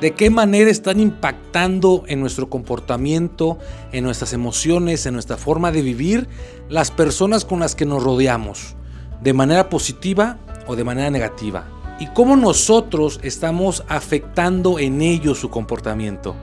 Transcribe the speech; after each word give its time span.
de 0.00 0.12
qué 0.12 0.28
manera 0.30 0.70
están 0.70 1.00
impactando 1.00 2.04
en 2.06 2.20
nuestro 2.20 2.50
comportamiento, 2.50 3.58
en 3.92 4.04
nuestras 4.04 4.32
emociones, 4.32 5.06
en 5.06 5.14
nuestra 5.14 5.36
forma 5.36 5.72
de 5.72 5.82
vivir 5.82 6.28
las 6.68 6.90
personas 6.90 7.44
con 7.44 7.60
las 7.60 7.74
que 7.74 7.86
nos 7.86 8.02
rodeamos, 8.02 8.76
de 9.22 9.32
manera 9.32 9.70
positiva 9.70 10.38
o 10.66 10.76
de 10.76 10.84
manera 10.84 11.10
negativa, 11.10 11.68
y 11.98 12.08
cómo 12.08 12.36
nosotros 12.36 13.20
estamos 13.22 13.84
afectando 13.88 14.78
en 14.78 15.00
ellos 15.00 15.38
su 15.38 15.48
comportamiento. 15.48 16.36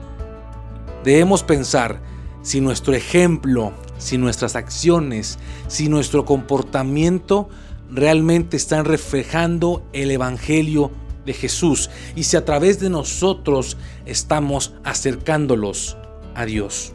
Debemos 1.04 1.44
pensar 1.44 2.00
si 2.42 2.60
nuestro 2.60 2.94
ejemplo, 2.94 3.72
si 3.98 4.18
nuestras 4.18 4.56
acciones, 4.56 5.38
si 5.68 5.88
nuestro 5.88 6.24
comportamiento 6.24 7.48
realmente 7.90 8.56
están 8.56 8.84
reflejando 8.84 9.84
el 9.92 10.10
Evangelio 10.10 10.90
de 11.24 11.32
Jesús. 11.32 11.90
Y 12.14 12.24
si 12.24 12.36
a 12.36 12.44
través 12.44 12.80
de 12.80 12.90
nosotros 12.90 13.76
estamos 14.06 14.74
acercándolos 14.84 15.96
a 16.34 16.44
Dios. 16.44 16.92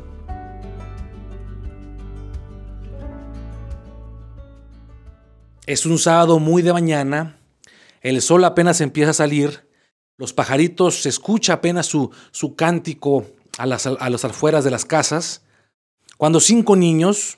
Es 5.65 5.85
un 5.85 5.99
sábado 5.99 6.39
muy 6.39 6.63
de 6.63 6.73
mañana, 6.73 7.37
el 8.01 8.21
sol 8.21 8.43
apenas 8.43 8.81
empieza 8.81 9.11
a 9.11 9.13
salir, 9.13 9.67
los 10.17 10.33
pajaritos 10.33 11.03
se 11.03 11.09
escucha 11.09 11.53
apenas 11.53 11.85
su, 11.85 12.09
su 12.31 12.55
cántico 12.55 13.27
a 13.57 13.65
las, 13.65 13.85
a 13.85 13.93
afueras 13.93 14.63
de 14.63 14.71
las 14.71 14.85
casas, 14.85 15.43
cuando 16.17 16.39
cinco 16.39 16.75
niños 16.75 17.37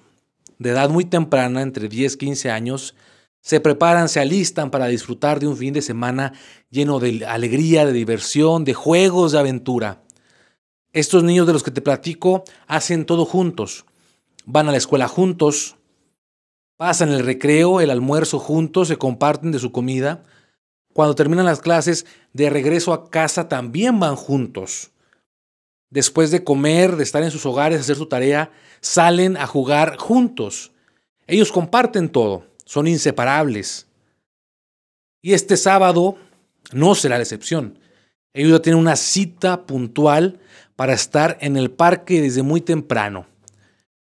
de 0.60 0.70
edad 0.70 0.90
muy 0.90 1.06
temprana, 1.06 1.62
entre 1.62 1.90
10 1.90 2.14
y 2.14 2.18
15 2.18 2.52
años, 2.52 2.96
se 3.42 3.60
preparan, 3.60 4.08
se 4.08 4.20
alistan 4.20 4.70
para 4.70 4.86
disfrutar 4.86 5.40
de 5.40 5.48
un 5.48 5.58
fin 5.58 5.74
de 5.74 5.82
semana 5.82 6.34
lleno 6.70 7.00
de 7.00 7.26
alegría, 7.26 7.86
de 7.86 7.92
diversión, 7.92 8.64
de 8.64 8.76
juegos, 8.76 9.32
de 9.32 9.40
aventura. 9.40 10.04
Estos 10.94 11.24
niños 11.24 11.48
de 11.48 11.54
los 11.54 11.64
que 11.64 11.72
te 11.72 11.82
platico 11.82 12.44
hacen 12.68 13.06
todo 13.06 13.26
juntos. 13.26 13.86
Van 14.46 14.68
a 14.70 14.72
la 14.72 14.78
escuela 14.78 15.08
juntos, 15.08 15.76
pasan 16.78 17.10
el 17.10 17.26
recreo, 17.26 17.82
el 17.82 17.90
almuerzo 17.90 18.38
juntos, 18.38 18.88
se 18.90 18.98
comparten 18.98 19.52
de 19.52 19.60
su 19.60 19.72
comida. 19.72 20.24
Cuando 20.94 21.16
terminan 21.16 21.46
las 21.46 21.62
clases, 21.62 22.06
de 22.34 22.50
regreso 22.50 22.94
a 22.94 23.10
casa 23.10 23.48
también 23.48 24.00
van 24.00 24.16
juntos. 24.16 24.92
Después 25.90 26.30
de 26.30 26.44
comer, 26.44 26.96
de 26.96 27.04
estar 27.04 27.24
en 27.24 27.32
sus 27.32 27.46
hogares, 27.46 27.82
hacer 27.82 27.96
su 27.96 28.06
tarea, 28.06 28.52
salen 28.82 29.36
a 29.36 29.48
jugar 29.48 29.98
juntos. 29.98 30.72
Ellos 31.28 31.52
comparten 31.52 32.10
todo 32.10 32.51
son 32.66 32.88
inseparables. 32.88 33.88
Y 35.22 35.34
este 35.34 35.58
sábado 35.58 36.18
no 36.72 36.96
será 36.96 37.18
la 37.18 37.24
excepción. 37.24 37.80
Ellos 38.34 38.62
tienen 38.62 38.80
una 38.80 38.96
cita 38.96 39.66
puntual 39.66 40.40
para 40.76 40.94
estar 40.94 41.38
en 41.42 41.58
el 41.58 41.70
parque 41.70 42.22
desde 42.22 42.44
muy 42.44 42.62
temprano. 42.62 43.28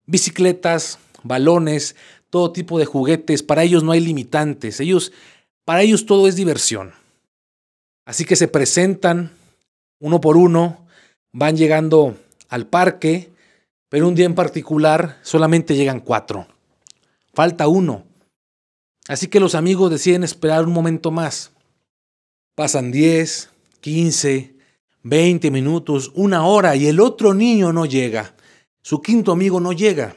Bicicletas, 0.05 0.99
balones, 1.23 1.95
todo 2.29 2.51
tipo 2.51 2.77
de 2.77 2.85
juguetes, 2.85 3.43
para 3.43 3.63
ellos 3.63 3.83
no 3.83 3.91
hay 3.91 4.01
limitantes. 4.01 4.79
Ellos 4.79 5.11
para 5.69 5.83
ellos 5.83 6.07
todo 6.07 6.27
es 6.27 6.35
diversión. 6.35 6.93
Así 8.03 8.25
que 8.25 8.35
se 8.35 8.47
presentan 8.47 9.31
uno 9.99 10.19
por 10.19 10.35
uno, 10.35 10.87
van 11.31 11.57
llegando 11.57 12.17
al 12.49 12.65
parque, 12.65 13.31
pero 13.87 14.07
un 14.07 14.15
día 14.15 14.25
en 14.25 14.33
particular 14.33 15.19
solamente 15.21 15.75
llegan 15.75 15.99
cuatro. 15.99 16.47
Falta 17.35 17.67
uno. 17.67 18.08
Así 19.09 19.27
que 19.27 19.39
los 19.39 19.55
amigos 19.55 19.89
deciden 19.89 20.23
esperar 20.23 20.65
un 20.65 20.71
momento 20.71 21.09
más. 21.09 21.51
Pasan 22.53 22.91
10, 22.91 23.49
15, 23.81 24.53
20 25.01 25.49
minutos, 25.49 26.11
una 26.13 26.45
hora 26.45 26.75
y 26.75 26.85
el 26.85 26.99
otro 26.99 27.33
niño 27.33 27.73
no 27.73 27.87
llega. 27.87 28.35
Su 28.83 29.01
quinto 29.01 29.31
amigo 29.31 29.59
no 29.59 29.73
llega. 29.73 30.15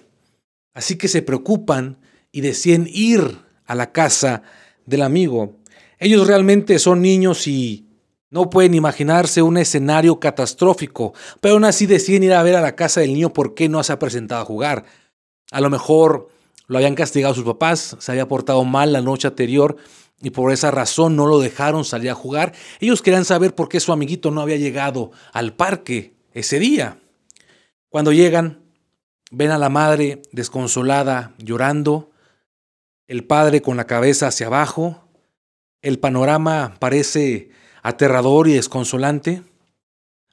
Así 0.75 0.97
que 0.97 1.09
se 1.09 1.23
preocupan 1.23 1.97
y 2.33 2.43
deciden 2.43 2.87
ir 2.87 3.39
a 3.65 3.75
la 3.75 3.93
casa 3.93 4.43
del 4.85 5.01
amigo. 5.01 5.57
Ellos 5.99 6.27
realmente 6.27 6.79
son 6.79 7.01
niños 7.01 7.47
y 7.47 7.87
no 8.29 8.51
pueden 8.51 8.75
imaginarse 8.75 9.41
un 9.41 9.57
escenario 9.57 10.21
catastrófico, 10.21 11.15
pero 11.41 11.55
aún 11.55 11.65
así 11.65 11.87
deciden 11.87 12.25
ir 12.25 12.35
a 12.35 12.43
ver 12.43 12.57
a 12.57 12.61
la 12.61 12.77
casa 12.77 13.01
del 13.01 13.15
niño 13.15 13.33
porque 13.33 13.71
no 13.71 13.83
se 13.83 13.95
ha 13.95 13.99
presentado 13.99 14.43
a 14.43 14.47
jugar. 14.47 14.85
A 15.51 15.63
lo 15.63 15.71
mejor 15.71 16.29
lo 16.73 16.79
habían 16.79 16.95
castigado 16.95 17.35
sus 17.35 17.45
papás, 17.45 17.97
se 17.99 18.13
había 18.13 18.27
portado 18.27 18.65
mal 18.65 18.95
la 18.95 19.03
noche 19.03 19.29
anterior 19.29 19.77
y 20.23 20.31
por 20.31 20.53
esa 20.53 20.71
razón 20.71 21.17
no 21.17 21.27
lo 21.27 21.39
dejaron 21.39 21.85
salir 21.85 22.11
a 22.11 22.15
jugar. 22.15 22.55
Ellos 22.81 23.03
querían 23.03 23.27
saber 23.27 23.55
por 23.55 23.69
qué 23.69 23.79
su 23.79 23.93
amiguito 23.93 24.31
no 24.31 24.41
había 24.41 24.57
llegado 24.57 25.11
al 25.35 25.53
parque 25.53 26.15
ese 26.33 26.59
día. 26.59 26.99
Cuando 27.91 28.11
llegan, 28.11 28.63
ven 29.31 29.51
a 29.51 29.59
la 29.59 29.69
madre 29.69 30.23
desconsolada, 30.33 31.35
llorando, 31.37 32.11
el 33.07 33.25
padre 33.25 33.61
con 33.61 33.77
la 33.77 33.87
cabeza 33.87 34.29
hacia 34.29 34.47
abajo, 34.47 35.07
el 35.83 35.99
panorama 35.99 36.77
parece 36.79 37.51
aterrador 37.83 38.49
y 38.49 38.55
desconsolante. 38.55 39.43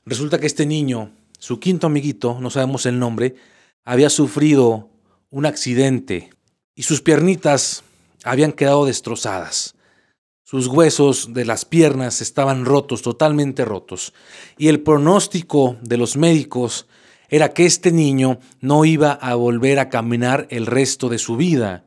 Resulta 0.06 0.39
que 0.39 0.47
este 0.47 0.66
niño, 0.66 1.11
su 1.38 1.59
quinto 1.59 1.88
amiguito, 1.88 2.38
no 2.39 2.50
sabemos 2.50 2.85
el 2.85 2.97
nombre, 2.97 3.35
había 3.83 4.09
sufrido 4.09 4.89
un 5.31 5.45
accidente 5.45 6.31
y 6.75 6.84
sus 6.84 7.01
piernitas 7.01 7.84
habían 8.23 8.51
quedado 8.51 8.85
destrozadas. 8.85 9.75
Sus 10.44 10.66
huesos 10.66 11.34
de 11.34 11.45
las 11.45 11.66
piernas 11.66 12.22
estaban 12.22 12.66
rotos, 12.66 13.03
totalmente 13.03 13.66
rotos. 13.66 14.13
Y 14.57 14.68
el 14.68 14.81
pronóstico 14.81 15.78
de 15.84 15.97
los 15.97 16.18
médicos 16.18 16.88
era 17.29 17.53
que 17.53 17.68
este 17.68 17.91
niño 17.91 18.39
no 18.59 18.85
iba 18.85 19.12
a 19.12 19.35
volver 19.35 19.78
a 19.78 19.89
caminar 19.89 20.47
el 20.50 20.66
resto 20.66 21.09
de 21.09 21.19
su 21.19 21.38
vida. 21.38 21.85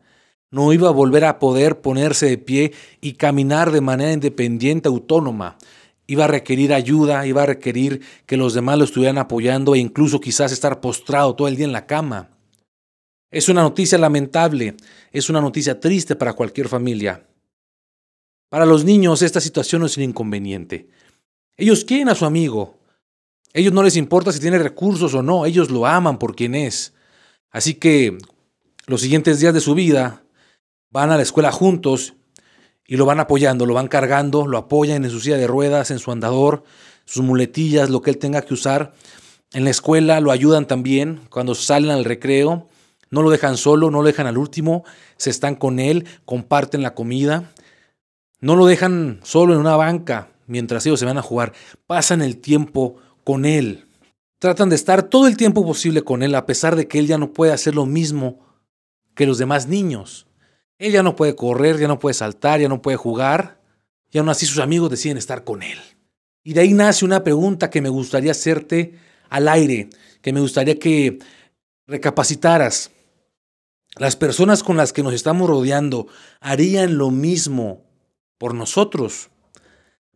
No 0.53 0.73
iba 0.73 0.89
a 0.89 0.93
volver 0.93 1.25
a 1.25 1.41
poder 1.41 1.81
ponerse 1.81 2.27
de 2.27 2.39
pie 2.39 2.73
y 3.01 3.15
caminar 3.15 3.73
de 3.73 3.81
manera 3.81 4.13
independiente, 4.13 4.89
autónoma. 4.89 5.57
Iba 6.07 6.25
a 6.25 6.29
requerir 6.29 6.73
ayuda, 6.73 7.27
iba 7.27 7.43
a 7.43 7.47
requerir 7.47 8.03
que 8.27 8.37
los 8.37 8.55
demás 8.55 8.79
lo 8.79 8.85
estuvieran 8.85 9.19
apoyando 9.19 9.75
e 9.75 9.79
incluso 9.79 10.21
quizás 10.21 10.53
estar 10.53 10.81
postrado 10.81 11.35
todo 11.35 11.49
el 11.49 11.57
día 11.57 11.67
en 11.67 11.73
la 11.73 11.87
cama. 11.87 12.32
Es 13.33 13.49
una 13.49 13.63
noticia 13.63 13.97
lamentable, 13.97 14.77
es 15.11 15.31
una 15.31 15.41
noticia 15.41 15.81
triste 15.81 16.15
para 16.15 16.35
cualquier 16.35 16.69
familia. 16.69 17.27
Para 18.51 18.67
los 18.67 18.85
niños 18.85 19.23
esta 19.23 19.41
situación 19.41 19.81
no 19.81 19.87
es 19.87 19.97
un 19.97 20.03
inconveniente. 20.03 20.87
Ellos 21.57 21.87
quieren 21.87 22.11
a 22.11 22.15
su 22.15 22.27
amigo. 22.27 22.79
Ellos 23.55 23.73
no 23.73 23.83
les 23.83 23.97
importa 23.97 24.33
si 24.33 24.39
tiene 24.39 24.59
recursos 24.59 25.15
o 25.15 25.23
no, 25.23 25.47
ellos 25.47 25.71
lo 25.71 25.87
aman 25.87 26.19
por 26.19 26.37
quien 26.37 26.55
es. 26.55 26.93
Así 27.51 27.75
que 27.75 28.19
los 28.87 29.01
siguientes 29.01 29.41
días 29.41 29.55
de 29.55 29.61
su 29.61 29.75
vida 29.75 30.23
van 30.91 31.11
a 31.11 31.17
la 31.17 31.23
escuela 31.23 31.53
juntos 31.53 32.13
y 32.87 32.97
lo 32.97 33.07
van 33.07 33.21
apoyando, 33.21 33.65
lo 33.65 33.73
van 33.73 33.89
cargando, 33.89 34.47
lo 34.47 34.59
apoyan 34.59 35.07
en 35.07 35.11
su 35.11 35.21
silla 35.21 35.39
de 35.39 35.47
ruedas, 35.47 35.91
en 35.91 35.99
su 35.99 36.13
andador, 36.13 36.65
sus 37.07 37.23
muletillas, 37.23 37.89
lo 37.89 38.03
que 38.03 38.11
él 38.11 38.19
tenga 38.19 38.43
que 38.43 38.53
usar. 38.53 38.93
En 39.55 39.65
la 39.65 39.71
escuela 39.71 40.21
lo 40.21 40.33
ayudan 40.33 40.67
también 40.67 41.23
cuando 41.31 41.55
salen 41.55 41.91
al 41.93 42.05
recreo 42.05 42.69
no 43.13 43.23
lo 43.23 43.31
dejan 43.31 43.57
solo, 43.57 43.91
no 43.91 44.01
lo 44.01 44.07
dejan 44.07 44.27
al 44.27 44.39
último, 44.39 44.85
se 45.19 45.31
están 45.31 45.55
con 45.55 45.79
él, 45.79 46.07
comparten 46.25 46.83
la 46.83 46.95
comida. 46.95 47.53
No 48.41 48.57
lo 48.57 48.67
dejan 48.67 49.21
solo 49.23 49.53
en 49.53 49.61
una 49.61 49.77
banca 49.77 50.31
mientras 50.47 50.85
ellos 50.87 50.99
se 50.99 51.07
van 51.07 51.19
a 51.19 51.23
jugar, 51.23 51.53
pasan 51.87 52.23
el 52.23 52.39
tiempo 52.39 52.97
con 53.23 53.45
él. 53.45 53.87
Tratan 54.39 54.71
de 54.71 54.77
estar 54.77 55.03
todo 55.03 55.27
el 55.29 55.37
tiempo 55.37 55.65
posible 55.65 56.03
con 56.03 56.23
él 56.23 56.35
a 56.35 56.47
pesar 56.47 56.75
de 56.75 56.89
que 56.89 56.99
él 56.99 57.07
ya 57.07 57.19
no 57.19 57.33
puede 57.33 57.53
hacer 57.53 57.75
lo 57.75 57.87
mismo 57.87 58.41
que 59.15 59.27
los 59.27 59.37
demás 59.39 59.69
niños. 59.69 60.27
Él 60.79 60.93
ya 60.93 61.03
no 61.03 61.15
puede 61.15 61.37
correr, 61.37 61.79
ya 61.79 61.89
no 61.89 61.99
puede 61.99 62.15
saltar, 62.15 62.61
ya 62.61 62.69
no 62.69 62.83
puede 62.83 62.97
jugar, 62.97 63.61
y 64.11 64.19
aún 64.19 64.31
así 64.31 64.47
sus 64.47 64.59
amigos 64.59 64.91
deciden 64.91 65.19
estar 65.19 65.45
con 65.45 65.63
él. 65.63 65.79
Y 66.43 66.55
de 66.55 66.63
ahí 66.63 66.73
nace 66.73 67.05
una 67.05 67.23
pregunta 67.23 67.69
que 67.69 67.83
me 67.83 67.91
gustaría 67.91 68.33
hacerte 68.33 68.99
al 69.29 69.49
aire, 69.49 69.91
que 70.23 70.33
me 70.33 70.41
gustaría 70.41 70.79
que 70.79 71.19
recapacitaras. 71.87 72.91
Las 73.97 74.17
personas 74.17 74.63
con 74.63 74.77
las 74.77 74.93
que 74.93 75.03
nos 75.03 75.13
estamos 75.13 75.49
rodeando 75.49 76.07
harían 76.41 76.97
lo 76.97 77.11
mismo 77.11 77.85
por 78.39 78.55
nosotros. 78.55 79.29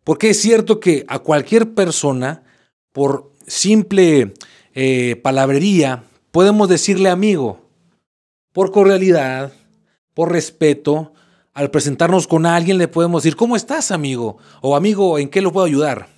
Porque 0.02 0.30
es 0.30 0.40
cierto 0.40 0.80
que 0.80 1.04
a 1.08 1.18
cualquier 1.18 1.74
persona, 1.74 2.42
por 2.92 3.32
simple 3.46 4.34
eh, 4.74 5.16
palabrería, 5.16 6.04
podemos 6.30 6.68
decirle 6.68 7.10
amigo, 7.10 7.68
por 8.52 8.72
cordialidad, 8.72 9.52
por 10.14 10.32
respeto, 10.32 11.12
al 11.52 11.70
presentarnos 11.70 12.26
con 12.26 12.46
alguien 12.46 12.78
le 12.78 12.88
podemos 12.88 13.22
decir, 13.22 13.36
¿cómo 13.36 13.56
estás 13.56 13.90
amigo? 13.90 14.38
O 14.62 14.76
amigo, 14.76 15.18
¿en 15.18 15.28
qué 15.28 15.42
lo 15.42 15.52
puedo 15.52 15.66
ayudar? 15.66 16.08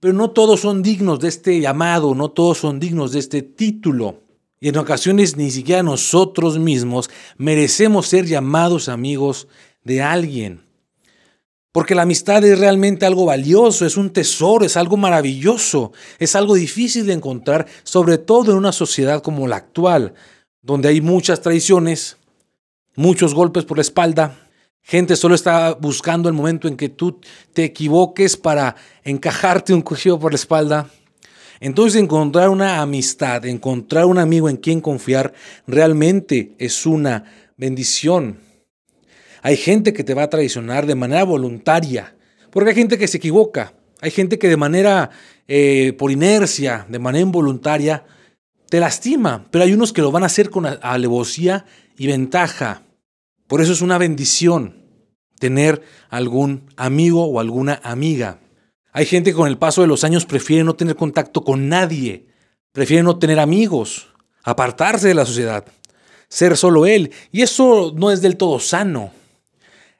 Pero 0.00 0.14
no 0.14 0.30
todos 0.30 0.60
son 0.60 0.82
dignos 0.82 1.20
de 1.20 1.28
este 1.28 1.60
llamado, 1.60 2.14
no 2.14 2.30
todos 2.30 2.58
son 2.58 2.80
dignos 2.80 3.12
de 3.12 3.18
este 3.18 3.42
título. 3.42 4.20
Y 4.62 4.68
en 4.68 4.76
ocasiones 4.76 5.36
ni 5.36 5.50
siquiera 5.50 5.82
nosotros 5.82 6.56
mismos 6.56 7.10
merecemos 7.36 8.06
ser 8.06 8.26
llamados 8.26 8.88
amigos 8.88 9.48
de 9.82 10.02
alguien. 10.02 10.62
Porque 11.72 11.96
la 11.96 12.02
amistad 12.02 12.44
es 12.44 12.60
realmente 12.60 13.04
algo 13.04 13.24
valioso, 13.24 13.84
es 13.84 13.96
un 13.96 14.10
tesoro, 14.10 14.64
es 14.64 14.76
algo 14.76 14.96
maravilloso, 14.96 15.90
es 16.20 16.36
algo 16.36 16.54
difícil 16.54 17.06
de 17.06 17.14
encontrar, 17.14 17.66
sobre 17.82 18.18
todo 18.18 18.52
en 18.52 18.58
una 18.58 18.70
sociedad 18.70 19.20
como 19.20 19.48
la 19.48 19.56
actual, 19.56 20.14
donde 20.60 20.90
hay 20.90 21.00
muchas 21.00 21.40
traiciones, 21.40 22.18
muchos 22.94 23.34
golpes 23.34 23.64
por 23.64 23.78
la 23.78 23.82
espalda, 23.82 24.48
gente 24.80 25.16
solo 25.16 25.34
está 25.34 25.74
buscando 25.74 26.28
el 26.28 26.36
momento 26.36 26.68
en 26.68 26.76
que 26.76 26.88
tú 26.88 27.18
te 27.52 27.64
equivoques 27.64 28.36
para 28.36 28.76
encajarte 29.02 29.74
un 29.74 29.82
cuchillo 29.82 30.20
por 30.20 30.30
la 30.30 30.36
espalda. 30.36 30.88
Entonces 31.62 32.02
encontrar 32.02 32.48
una 32.48 32.82
amistad, 32.82 33.46
encontrar 33.46 34.06
un 34.06 34.18
amigo 34.18 34.48
en 34.48 34.56
quien 34.56 34.80
confiar, 34.80 35.32
realmente 35.64 36.56
es 36.58 36.86
una 36.86 37.24
bendición. 37.56 38.40
Hay 39.42 39.56
gente 39.56 39.92
que 39.92 40.02
te 40.02 40.12
va 40.12 40.24
a 40.24 40.28
traicionar 40.28 40.86
de 40.86 40.96
manera 40.96 41.22
voluntaria, 41.22 42.16
porque 42.50 42.70
hay 42.70 42.74
gente 42.74 42.98
que 42.98 43.06
se 43.06 43.18
equivoca, 43.18 43.74
hay 44.00 44.10
gente 44.10 44.40
que 44.40 44.48
de 44.48 44.56
manera, 44.56 45.10
eh, 45.46 45.92
por 45.96 46.10
inercia, 46.10 46.84
de 46.88 46.98
manera 46.98 47.22
involuntaria, 47.22 48.06
te 48.68 48.80
lastima, 48.80 49.46
pero 49.52 49.62
hay 49.62 49.72
unos 49.72 49.92
que 49.92 50.02
lo 50.02 50.10
van 50.10 50.24
a 50.24 50.26
hacer 50.26 50.50
con 50.50 50.66
alevosía 50.66 51.64
y 51.96 52.08
ventaja. 52.08 52.82
Por 53.46 53.60
eso 53.60 53.72
es 53.72 53.82
una 53.82 53.98
bendición 53.98 54.82
tener 55.38 55.82
algún 56.08 56.64
amigo 56.76 57.24
o 57.24 57.38
alguna 57.38 57.80
amiga. 57.84 58.41
Hay 58.92 59.06
gente 59.06 59.30
que 59.30 59.36
con 59.36 59.48
el 59.48 59.58
paso 59.58 59.80
de 59.80 59.86
los 59.86 60.04
años 60.04 60.26
prefiere 60.26 60.64
no 60.64 60.74
tener 60.74 60.96
contacto 60.96 61.42
con 61.42 61.68
nadie, 61.68 62.26
prefiere 62.72 63.02
no 63.02 63.18
tener 63.18 63.40
amigos, 63.40 64.08
apartarse 64.44 65.08
de 65.08 65.14
la 65.14 65.24
sociedad, 65.24 65.64
ser 66.28 66.58
solo 66.58 66.84
él. 66.84 67.10
Y 67.30 67.40
eso 67.40 67.92
no 67.96 68.10
es 68.10 68.20
del 68.20 68.36
todo 68.36 68.60
sano. 68.60 69.10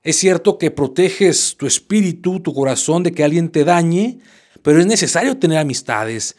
Es 0.02 0.16
cierto 0.16 0.58
que 0.58 0.70
proteges 0.70 1.56
tu 1.56 1.66
espíritu, 1.66 2.40
tu 2.40 2.52
corazón 2.52 3.02
de 3.02 3.12
que 3.12 3.24
alguien 3.24 3.48
te 3.48 3.64
dañe, 3.64 4.18
pero 4.62 4.78
es 4.78 4.86
necesario 4.86 5.38
tener 5.38 5.58
amistades, 5.58 6.36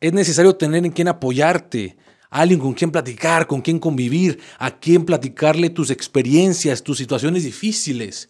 es 0.00 0.12
necesario 0.12 0.56
tener 0.56 0.84
en 0.84 0.92
quien 0.92 1.08
apoyarte, 1.08 1.96
alguien 2.28 2.60
con 2.60 2.74
quien 2.74 2.90
platicar, 2.90 3.46
con 3.46 3.62
quien 3.62 3.78
convivir, 3.78 4.40
a 4.58 4.78
quien 4.78 5.04
platicarle 5.04 5.70
tus 5.70 5.90
experiencias, 5.90 6.82
tus 6.82 6.98
situaciones 6.98 7.44
difíciles. 7.44 8.28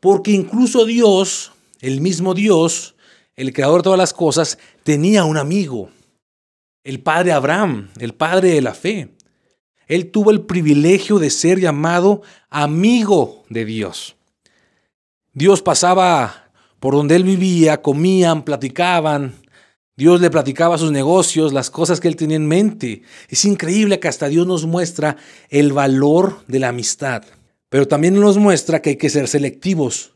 Porque 0.00 0.32
incluso 0.32 0.84
Dios, 0.84 1.51
el 1.82 2.00
mismo 2.00 2.32
Dios, 2.32 2.94
el 3.36 3.52
creador 3.52 3.80
de 3.80 3.84
todas 3.84 3.98
las 3.98 4.14
cosas, 4.14 4.56
tenía 4.84 5.24
un 5.24 5.36
amigo, 5.36 5.90
el 6.84 7.00
padre 7.00 7.32
Abraham, 7.32 7.90
el 7.98 8.14
padre 8.14 8.50
de 8.50 8.62
la 8.62 8.72
fe. 8.72 9.10
Él 9.88 10.10
tuvo 10.10 10.30
el 10.30 10.42
privilegio 10.42 11.18
de 11.18 11.28
ser 11.28 11.60
llamado 11.60 12.22
amigo 12.48 13.44
de 13.50 13.64
Dios. 13.64 14.16
Dios 15.34 15.60
pasaba 15.60 16.50
por 16.78 16.94
donde 16.94 17.16
él 17.16 17.24
vivía, 17.24 17.82
comían, 17.82 18.44
platicaban. 18.44 19.34
Dios 19.96 20.20
le 20.20 20.30
platicaba 20.30 20.78
sus 20.78 20.92
negocios, 20.92 21.52
las 21.52 21.68
cosas 21.68 22.00
que 22.00 22.08
él 22.08 22.16
tenía 22.16 22.36
en 22.36 22.46
mente. 22.46 23.02
Es 23.28 23.44
increíble 23.44 23.98
que 23.98 24.08
hasta 24.08 24.28
Dios 24.28 24.46
nos 24.46 24.66
muestra 24.66 25.16
el 25.48 25.72
valor 25.72 26.44
de 26.46 26.60
la 26.60 26.68
amistad. 26.68 27.24
Pero 27.68 27.88
también 27.88 28.18
nos 28.18 28.38
muestra 28.38 28.80
que 28.80 28.90
hay 28.90 28.96
que 28.96 29.10
ser 29.10 29.26
selectivos. 29.26 30.12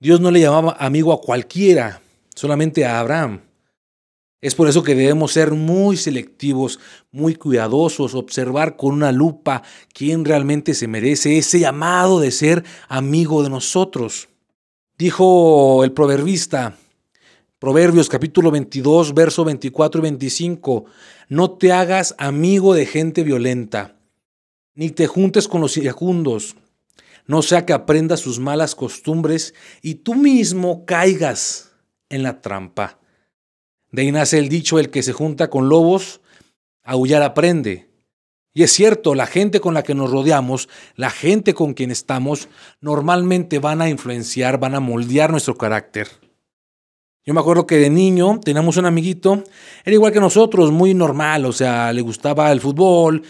Dios 0.00 0.20
no 0.20 0.30
le 0.30 0.40
llamaba 0.40 0.76
amigo 0.78 1.12
a 1.12 1.20
cualquiera, 1.20 2.00
solamente 2.34 2.84
a 2.84 3.00
Abraham. 3.00 3.40
Es 4.40 4.54
por 4.54 4.68
eso 4.68 4.84
que 4.84 4.94
debemos 4.94 5.32
ser 5.32 5.50
muy 5.52 5.96
selectivos, 5.96 6.78
muy 7.10 7.34
cuidadosos, 7.34 8.14
observar 8.14 8.76
con 8.76 8.94
una 8.94 9.10
lupa 9.10 9.64
quién 9.92 10.24
realmente 10.24 10.74
se 10.74 10.86
merece 10.86 11.38
ese 11.38 11.58
llamado 11.58 12.20
de 12.20 12.30
ser 12.30 12.64
amigo 12.88 13.42
de 13.42 13.50
nosotros. 13.50 14.28
Dijo 14.96 15.82
el 15.82 15.90
proverbista, 15.90 16.76
Proverbios 17.58 18.08
capítulo 18.08 18.52
22, 18.52 19.14
verso 19.14 19.44
24 19.44 19.98
y 19.98 20.02
25, 20.02 20.84
no 21.28 21.50
te 21.50 21.72
hagas 21.72 22.14
amigo 22.18 22.72
de 22.72 22.86
gente 22.86 23.24
violenta, 23.24 23.96
ni 24.76 24.90
te 24.90 25.08
juntes 25.08 25.48
con 25.48 25.60
los 25.60 25.76
iracundos, 25.76 26.54
no 27.28 27.42
sea 27.42 27.64
que 27.64 27.74
aprendas 27.74 28.20
sus 28.20 28.40
malas 28.40 28.74
costumbres 28.74 29.54
y 29.82 29.96
tú 29.96 30.14
mismo 30.14 30.84
caigas 30.86 31.72
en 32.08 32.24
la 32.24 32.40
trampa. 32.40 32.98
De 33.92 34.02
ahí 34.02 34.10
nace 34.10 34.38
el 34.38 34.48
dicho, 34.48 34.78
el 34.78 34.90
que 34.90 35.02
se 35.02 35.12
junta 35.12 35.50
con 35.50 35.68
lobos, 35.68 36.20
aullar 36.82 37.22
aprende. 37.22 37.90
Y 38.54 38.62
es 38.62 38.72
cierto, 38.72 39.14
la 39.14 39.26
gente 39.26 39.60
con 39.60 39.74
la 39.74 39.82
que 39.82 39.94
nos 39.94 40.10
rodeamos, 40.10 40.70
la 40.96 41.10
gente 41.10 41.52
con 41.52 41.74
quien 41.74 41.90
estamos, 41.90 42.48
normalmente 42.80 43.58
van 43.58 43.82
a 43.82 43.90
influenciar, 43.90 44.58
van 44.58 44.74
a 44.74 44.80
moldear 44.80 45.30
nuestro 45.30 45.56
carácter. 45.56 46.08
Yo 47.24 47.34
me 47.34 47.40
acuerdo 47.40 47.66
que 47.66 47.76
de 47.76 47.90
niño 47.90 48.40
teníamos 48.42 48.78
un 48.78 48.86
amiguito, 48.86 49.44
era 49.84 49.94
igual 49.94 50.12
que 50.12 50.20
nosotros, 50.20 50.72
muy 50.72 50.94
normal, 50.94 51.44
o 51.44 51.52
sea, 51.52 51.92
le 51.92 52.00
gustaba 52.00 52.50
el 52.50 52.60
fútbol, 52.62 53.22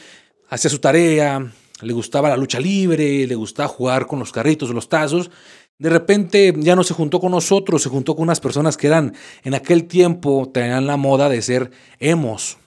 hacía 0.48 0.70
su 0.70 0.78
tarea, 0.78 1.52
le 1.80 1.92
gustaba 1.92 2.28
la 2.28 2.36
lucha 2.36 2.60
libre, 2.60 3.26
le 3.26 3.34
gustaba 3.34 3.68
jugar 3.68 4.06
con 4.06 4.18
los 4.18 4.32
carritos, 4.32 4.70
los 4.70 4.88
tazos, 4.88 5.30
de 5.78 5.90
repente 5.90 6.52
ya 6.56 6.74
no 6.74 6.82
se 6.82 6.92
juntó 6.92 7.20
con 7.20 7.30
nosotros, 7.30 7.82
se 7.82 7.88
juntó 7.88 8.16
con 8.16 8.24
unas 8.24 8.40
personas 8.40 8.76
que 8.76 8.88
eran 8.88 9.14
en 9.44 9.54
aquel 9.54 9.84
tiempo 9.84 10.50
tenían 10.52 10.86
la 10.86 10.96
moda 10.96 11.28
de 11.28 11.40
ser 11.40 11.70
emos. 12.00 12.58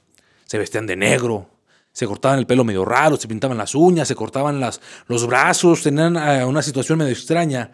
Se 0.45 0.57
vestían 0.57 0.87
de 0.87 0.95
negro, 0.95 1.49
se 1.91 2.07
cortaban 2.07 2.39
el 2.39 2.47
pelo 2.47 2.63
medio 2.63 2.85
raro, 2.85 3.17
se 3.17 3.27
pintaban 3.27 3.57
las 3.57 3.75
uñas, 3.75 4.07
se 4.07 4.15
cortaban 4.15 4.61
las, 4.61 4.79
los 5.07 5.27
brazos, 5.27 5.83
tenían 5.83 6.15
eh, 6.15 6.45
una 6.45 6.61
situación 6.61 6.99
medio 6.99 7.11
extraña. 7.11 7.71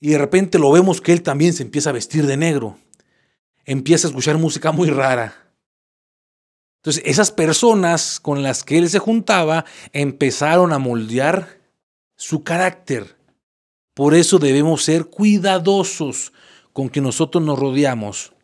Y 0.00 0.10
de 0.10 0.18
repente 0.18 0.58
lo 0.58 0.72
vemos 0.72 1.00
que 1.00 1.12
él 1.12 1.22
también 1.22 1.52
se 1.52 1.62
empieza 1.62 1.90
a 1.90 1.92
vestir 1.92 2.26
de 2.26 2.36
negro. 2.36 2.76
Empieza 3.64 4.08
a 4.08 4.10
escuchar 4.10 4.38
música 4.38 4.72
muy 4.72 4.90
rara. 4.90 5.43
Entonces, 6.84 7.02
esas 7.06 7.30
personas 7.30 8.20
con 8.20 8.42
las 8.42 8.62
que 8.62 8.76
él 8.76 8.90
se 8.90 8.98
juntaba 8.98 9.64
empezaron 9.94 10.70
a 10.70 10.78
moldear 10.78 11.62
su 12.14 12.44
carácter. 12.44 13.16
Por 13.94 14.14
eso 14.14 14.38
debemos 14.38 14.84
ser 14.84 15.06
cuidadosos 15.06 16.34
con 16.74 16.90
que 16.90 17.00
nosotros 17.00 17.42
nos 17.42 17.58
rodeamos, 17.58 18.34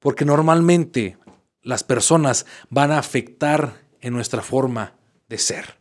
porque 0.00 0.26
normalmente 0.26 1.16
las 1.62 1.82
personas 1.82 2.44
van 2.68 2.92
a 2.92 2.98
afectar 2.98 3.80
en 4.02 4.12
nuestra 4.12 4.42
forma 4.42 4.92
de 5.26 5.38
ser. 5.38 5.78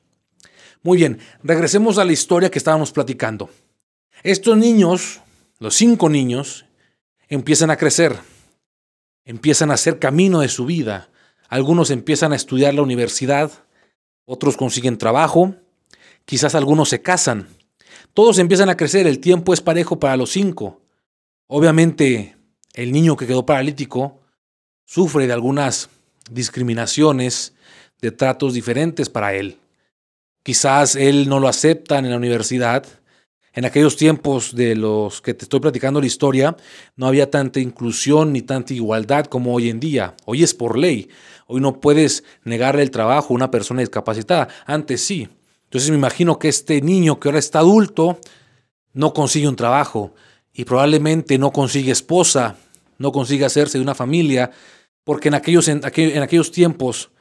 Muy 0.82 0.98
bien, 0.98 1.20
regresemos 1.44 1.98
a 1.98 2.06
la 2.06 2.14
historia 2.14 2.50
que 2.50 2.60
estábamos 2.60 2.94
platicando. 2.94 3.50
Estos 4.24 4.56
niños, 4.56 5.20
los 5.58 5.76
cinco 5.76 6.08
niños, 6.08 6.68
empiezan 7.28 7.70
a 7.70 7.76
crecer, 7.76 8.16
empiezan 9.26 9.72
a 9.72 9.74
hacer 9.74 10.00
camino 10.00 10.40
de 10.40 10.48
su 10.48 10.66
vida. 10.66 11.10
Algunos 11.50 11.92
empiezan 11.92 12.32
a 12.32 12.38
estudiar 12.38 12.74
la 12.74 12.82
universidad, 12.82 13.52
otros 14.26 14.56
consiguen 14.56 14.98
trabajo, 14.98 15.56
quizás 16.26 16.56
algunos 16.56 16.88
se 16.88 17.02
casan 17.02 17.48
todos 18.14 18.40
empiezan 18.40 18.70
a 18.70 18.78
crecer, 18.78 19.08
el 19.08 19.20
tiempo 19.20 19.54
es 19.54 19.62
parejo 19.62 20.00
para 20.00 20.18
los 20.18 20.32
cinco. 20.32 20.82
Obviamente, 21.48 22.36
el 22.74 22.92
niño 22.92 23.16
que 23.16 23.28
quedó 23.28 23.46
paralítico 23.46 24.20
sufre 24.86 25.28
de 25.28 25.34
algunas 25.34 25.90
discriminaciones, 26.30 27.54
de 28.02 28.12
tratos 28.12 28.54
diferentes 28.54 29.10
para 29.10 29.34
él. 29.34 29.58
Quizás 30.44 30.96
él 30.96 31.30
no 31.30 31.40
lo 31.40 31.48
aceptan 31.48 32.06
en 32.06 32.12
la 32.12 32.18
universidad. 32.18 32.86
En 33.60 33.66
aquellos 33.66 33.98
tiempos 33.98 34.56
de 34.56 34.74
los 34.74 35.20
que 35.20 35.34
te 35.34 35.44
estoy 35.44 35.60
platicando 35.60 36.00
la 36.00 36.08
historia, 36.08 36.56
no 36.96 37.08
había 37.08 37.30
tanta 37.30 37.60
inclusión 37.60 38.32
ni 38.32 38.42
tanta 38.42 38.74
igualdad 38.74 39.26
como 39.26 39.54
hoy 39.54 39.68
en 39.68 39.82
día. 39.82 40.16
Hoy 40.24 40.44
es 40.44 40.54
por 40.54 40.78
ley. 40.78 41.10
Hoy 41.46 41.60
no 41.60 41.82
puedes 41.82 42.24
negarle 42.46 42.84
el 42.84 42.90
trabajo 42.90 43.34
a 43.34 43.36
una 43.36 43.52
persona 43.52 43.82
discapacitada. 43.82 44.48
Antes 44.66 45.02
sí. 45.02 45.28
Entonces 45.66 45.90
me 45.90 45.98
imagino 45.98 46.40
que 46.40 46.48
este 46.48 46.80
niño 46.80 47.20
que 47.20 47.28
ahora 47.28 47.40
está 47.40 47.60
adulto 47.60 48.22
no 48.94 49.12
consigue 49.12 49.50
un 49.50 49.58
trabajo 49.58 50.14
y 50.54 50.64
probablemente 50.64 51.38
no 51.38 51.52
consigue 51.52 51.92
esposa, 51.92 52.56
no 52.98 53.12
consigue 53.12 53.44
hacerse 53.44 53.78
de 53.78 53.84
una 53.84 53.94
familia, 53.94 54.52
porque 55.04 55.28
en 55.28 55.34
aquellos, 55.34 55.68
en, 55.68 55.82
aquellos 55.84 56.54
tiempos 56.54 57.12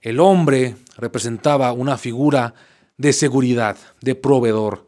el 0.00 0.18
hombre 0.18 0.76
representaba 0.96 1.74
una 1.74 1.98
figura 1.98 2.54
de 2.96 3.12
seguridad, 3.12 3.76
de 4.00 4.14
proveedor. 4.14 4.87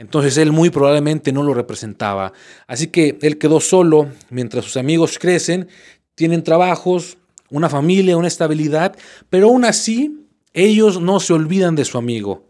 Entonces 0.00 0.38
él 0.38 0.50
muy 0.50 0.70
probablemente 0.70 1.30
no 1.30 1.42
lo 1.42 1.52
representaba. 1.52 2.32
Así 2.66 2.86
que 2.86 3.18
él 3.20 3.36
quedó 3.36 3.60
solo 3.60 4.08
mientras 4.30 4.64
sus 4.64 4.78
amigos 4.78 5.18
crecen, 5.18 5.68
tienen 6.14 6.42
trabajos, 6.42 7.18
una 7.50 7.68
familia, 7.68 8.16
una 8.16 8.26
estabilidad, 8.26 8.96
pero 9.28 9.48
aún 9.48 9.66
así 9.66 10.26
ellos 10.54 11.02
no 11.02 11.20
se 11.20 11.34
olvidan 11.34 11.74
de 11.76 11.84
su 11.84 11.98
amigo. 11.98 12.46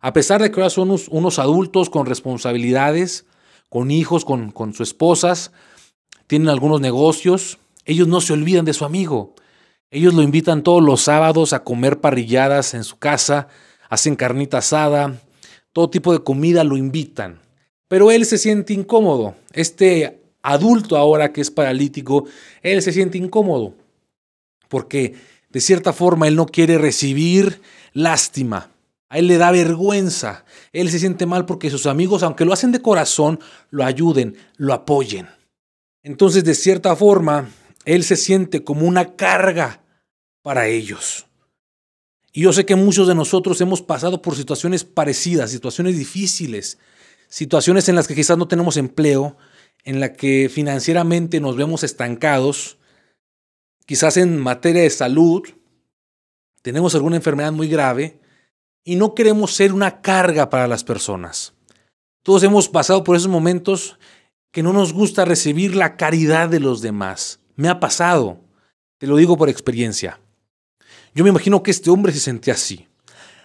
A 0.00 0.14
pesar 0.14 0.40
de 0.40 0.50
que 0.50 0.58
ahora 0.58 0.70
son 0.70 0.98
unos, 1.10 1.38
adultos 1.38 1.90
con 1.90 2.06
responsabilidades, 2.06 3.26
con 3.68 3.90
hijos, 3.90 4.24
con, 4.24 4.50
con 4.50 4.72
sus 4.72 4.88
esposas, 4.88 5.52
tienen 6.26 6.48
algunos 6.48 6.80
negocios, 6.80 7.58
ellos 7.84 8.08
no 8.08 8.22
se 8.22 8.32
olvidan 8.32 8.64
de 8.64 8.72
su 8.72 8.86
amigo. 8.86 9.34
Ellos 9.90 10.14
lo 10.14 10.22
invitan 10.22 10.62
todos 10.62 10.82
los 10.82 11.02
sábados 11.02 11.52
a 11.52 11.64
comer 11.64 12.00
parrilladas 12.00 12.72
en 12.72 12.84
su 12.84 12.98
casa, 12.98 13.48
hacen 13.90 14.16
carnita 14.16 14.58
asada, 14.58 15.20
todo 15.72 15.90
tipo 15.90 16.12
de 16.12 16.22
comida 16.22 16.64
lo 16.64 16.76
invitan. 16.76 17.40
Pero 17.88 18.10
él 18.10 18.26
se 18.26 18.38
siente 18.38 18.72
incómodo. 18.74 19.34
Este 19.52 20.20
adulto 20.42 20.96
ahora 20.96 21.32
que 21.32 21.40
es 21.40 21.50
paralítico, 21.50 22.26
él 22.62 22.82
se 22.82 22.92
siente 22.92 23.18
incómodo 23.18 23.74
porque 24.68 25.14
de 25.50 25.60
cierta 25.60 25.92
forma 25.92 26.28
él 26.28 26.36
no 26.36 26.46
quiere 26.46 26.78
recibir 26.78 27.60
lástima. 27.92 28.70
A 29.08 29.18
él 29.18 29.26
le 29.26 29.38
da 29.38 29.50
vergüenza. 29.50 30.44
Él 30.72 30.90
se 30.90 30.98
siente 30.98 31.24
mal 31.24 31.46
porque 31.46 31.70
sus 31.70 31.86
amigos, 31.86 32.22
aunque 32.22 32.44
lo 32.44 32.52
hacen 32.52 32.72
de 32.72 32.82
corazón, 32.82 33.40
lo 33.70 33.84
ayuden, 33.84 34.36
lo 34.56 34.74
apoyen. 34.74 35.28
Entonces, 36.02 36.44
de 36.44 36.54
cierta 36.54 36.94
forma, 36.94 37.48
él 37.86 38.04
se 38.04 38.16
siente 38.16 38.62
como 38.62 38.86
una 38.86 39.16
carga 39.16 39.80
para 40.42 40.66
ellos. 40.66 41.26
Y 42.32 42.42
yo 42.42 42.52
sé 42.52 42.66
que 42.66 42.76
muchos 42.76 43.08
de 43.08 43.14
nosotros 43.14 43.60
hemos 43.60 43.82
pasado 43.82 44.22
por 44.22 44.36
situaciones 44.36 44.84
parecidas, 44.84 45.50
situaciones 45.50 45.96
difíciles, 45.96 46.78
situaciones 47.28 47.88
en 47.88 47.94
las 47.94 48.06
que 48.06 48.14
quizás 48.14 48.38
no 48.38 48.48
tenemos 48.48 48.76
empleo, 48.76 49.36
en 49.84 50.00
la 50.00 50.12
que 50.12 50.50
financieramente 50.52 51.40
nos 51.40 51.56
vemos 51.56 51.82
estancados, 51.82 52.78
quizás 53.86 54.16
en 54.16 54.38
materia 54.38 54.82
de 54.82 54.90
salud, 54.90 55.42
tenemos 56.62 56.94
alguna 56.94 57.16
enfermedad 57.16 57.52
muy 57.52 57.68
grave 57.68 58.20
y 58.84 58.96
no 58.96 59.14
queremos 59.14 59.54
ser 59.54 59.72
una 59.72 60.02
carga 60.02 60.50
para 60.50 60.68
las 60.68 60.84
personas. 60.84 61.54
Todos 62.22 62.42
hemos 62.42 62.68
pasado 62.68 63.04
por 63.04 63.16
esos 63.16 63.28
momentos 63.28 63.98
que 64.50 64.62
no 64.62 64.72
nos 64.72 64.92
gusta 64.92 65.24
recibir 65.24 65.74
la 65.74 65.96
caridad 65.96 66.48
de 66.48 66.60
los 66.60 66.82
demás. 66.82 67.40
Me 67.56 67.68
ha 67.68 67.80
pasado, 67.80 68.40
te 68.98 69.06
lo 69.06 69.16
digo 69.16 69.36
por 69.36 69.48
experiencia. 69.48 70.20
Yo 71.14 71.24
me 71.24 71.30
imagino 71.30 71.62
que 71.62 71.70
este 71.70 71.90
hombre 71.90 72.12
se 72.12 72.20
sentía 72.20 72.54
así. 72.54 72.86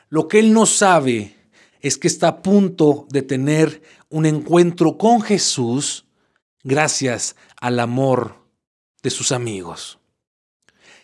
Lo 0.10 0.28
que 0.28 0.40
él 0.40 0.54
no 0.54 0.66
sabe 0.66 1.36
es 1.82 1.98
que 1.98 2.08
está 2.08 2.28
a 2.28 2.42
punto 2.42 3.08
de 3.10 3.22
tener 3.22 3.82
un 4.10 4.26
encuentro 4.26 4.98
con 4.98 5.22
Jesús 5.22 6.06
gracias 6.64 7.36
al 7.60 7.80
amor 7.80 8.36
de 9.02 9.10
sus 9.10 9.32
amigos. 9.32 10.00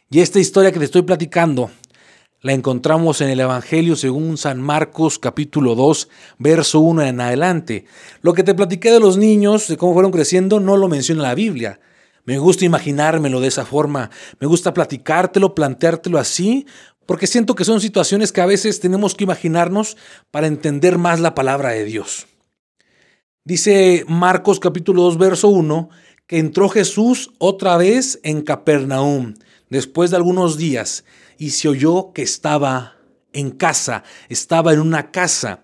Y 0.10 0.22
esta 0.22 0.40
historia 0.40 0.72
que 0.72 0.80
te 0.80 0.86
estoy 0.86 1.02
platicando 1.02 1.70
la 2.42 2.54
encontramos 2.54 3.20
en 3.20 3.30
el 3.30 3.42
Evangelio 3.42 3.98
según 3.98 4.38
San 4.38 4.62
Marcos 4.62 5.20
capítulo 5.20 5.76
2, 5.76 6.08
verso 6.38 6.80
1 6.80 7.04
en 7.04 7.20
adelante. 7.20 7.86
Lo 8.22 8.34
que 8.34 8.44
te 8.44 8.56
platiqué 8.56 8.92
de 8.92 9.02
los 9.02 9.18
niños, 9.18 9.68
de 9.68 9.76
cómo 9.76 9.94
fueron 9.94 10.12
creciendo, 10.12 10.62
no 10.62 10.78
lo 10.78 10.88
menciona 10.88 11.24
la 11.24 11.36
Biblia. 11.36 11.82
Me 12.30 12.38
gusta 12.38 12.64
imaginármelo 12.64 13.42
de 13.42 13.48
esa 13.48 13.66
forma, 13.66 14.12
me 14.40 14.46
gusta 14.46 14.72
platicártelo, 14.72 15.56
planteártelo 15.56 16.20
así, 16.20 16.68
porque 17.08 17.26
siento 17.26 17.56
que 17.56 17.66
son 17.66 17.82
situaciones 17.82 18.32
que 18.32 18.40
a 18.40 18.46
veces 18.46 18.80
tenemos 18.80 19.16
que 19.16 19.24
imaginarnos 19.24 19.98
para 20.30 20.46
entender 20.46 21.00
más 21.00 21.20
la 21.20 21.34
palabra 21.34 21.70
de 21.70 21.86
Dios. 21.86 22.28
Dice 23.44 24.06
Marcos 24.08 24.60
capítulo 24.60 25.02
2, 25.02 25.18
verso 25.18 25.48
1, 25.48 25.90
que 26.28 26.38
entró 26.38 26.70
Jesús 26.70 27.32
otra 27.40 27.78
vez 27.78 28.20
en 28.22 28.44
Capernaum, 28.44 29.34
después 29.72 30.12
de 30.12 30.18
algunos 30.18 30.56
días, 30.56 31.06
y 31.40 31.50
se 31.50 31.68
oyó 31.68 32.14
que 32.14 32.22
estaba 32.22 32.98
en 33.34 33.50
casa, 33.50 34.04
estaba 34.30 34.72
en 34.72 34.82
una 34.82 35.10
casa. 35.10 35.64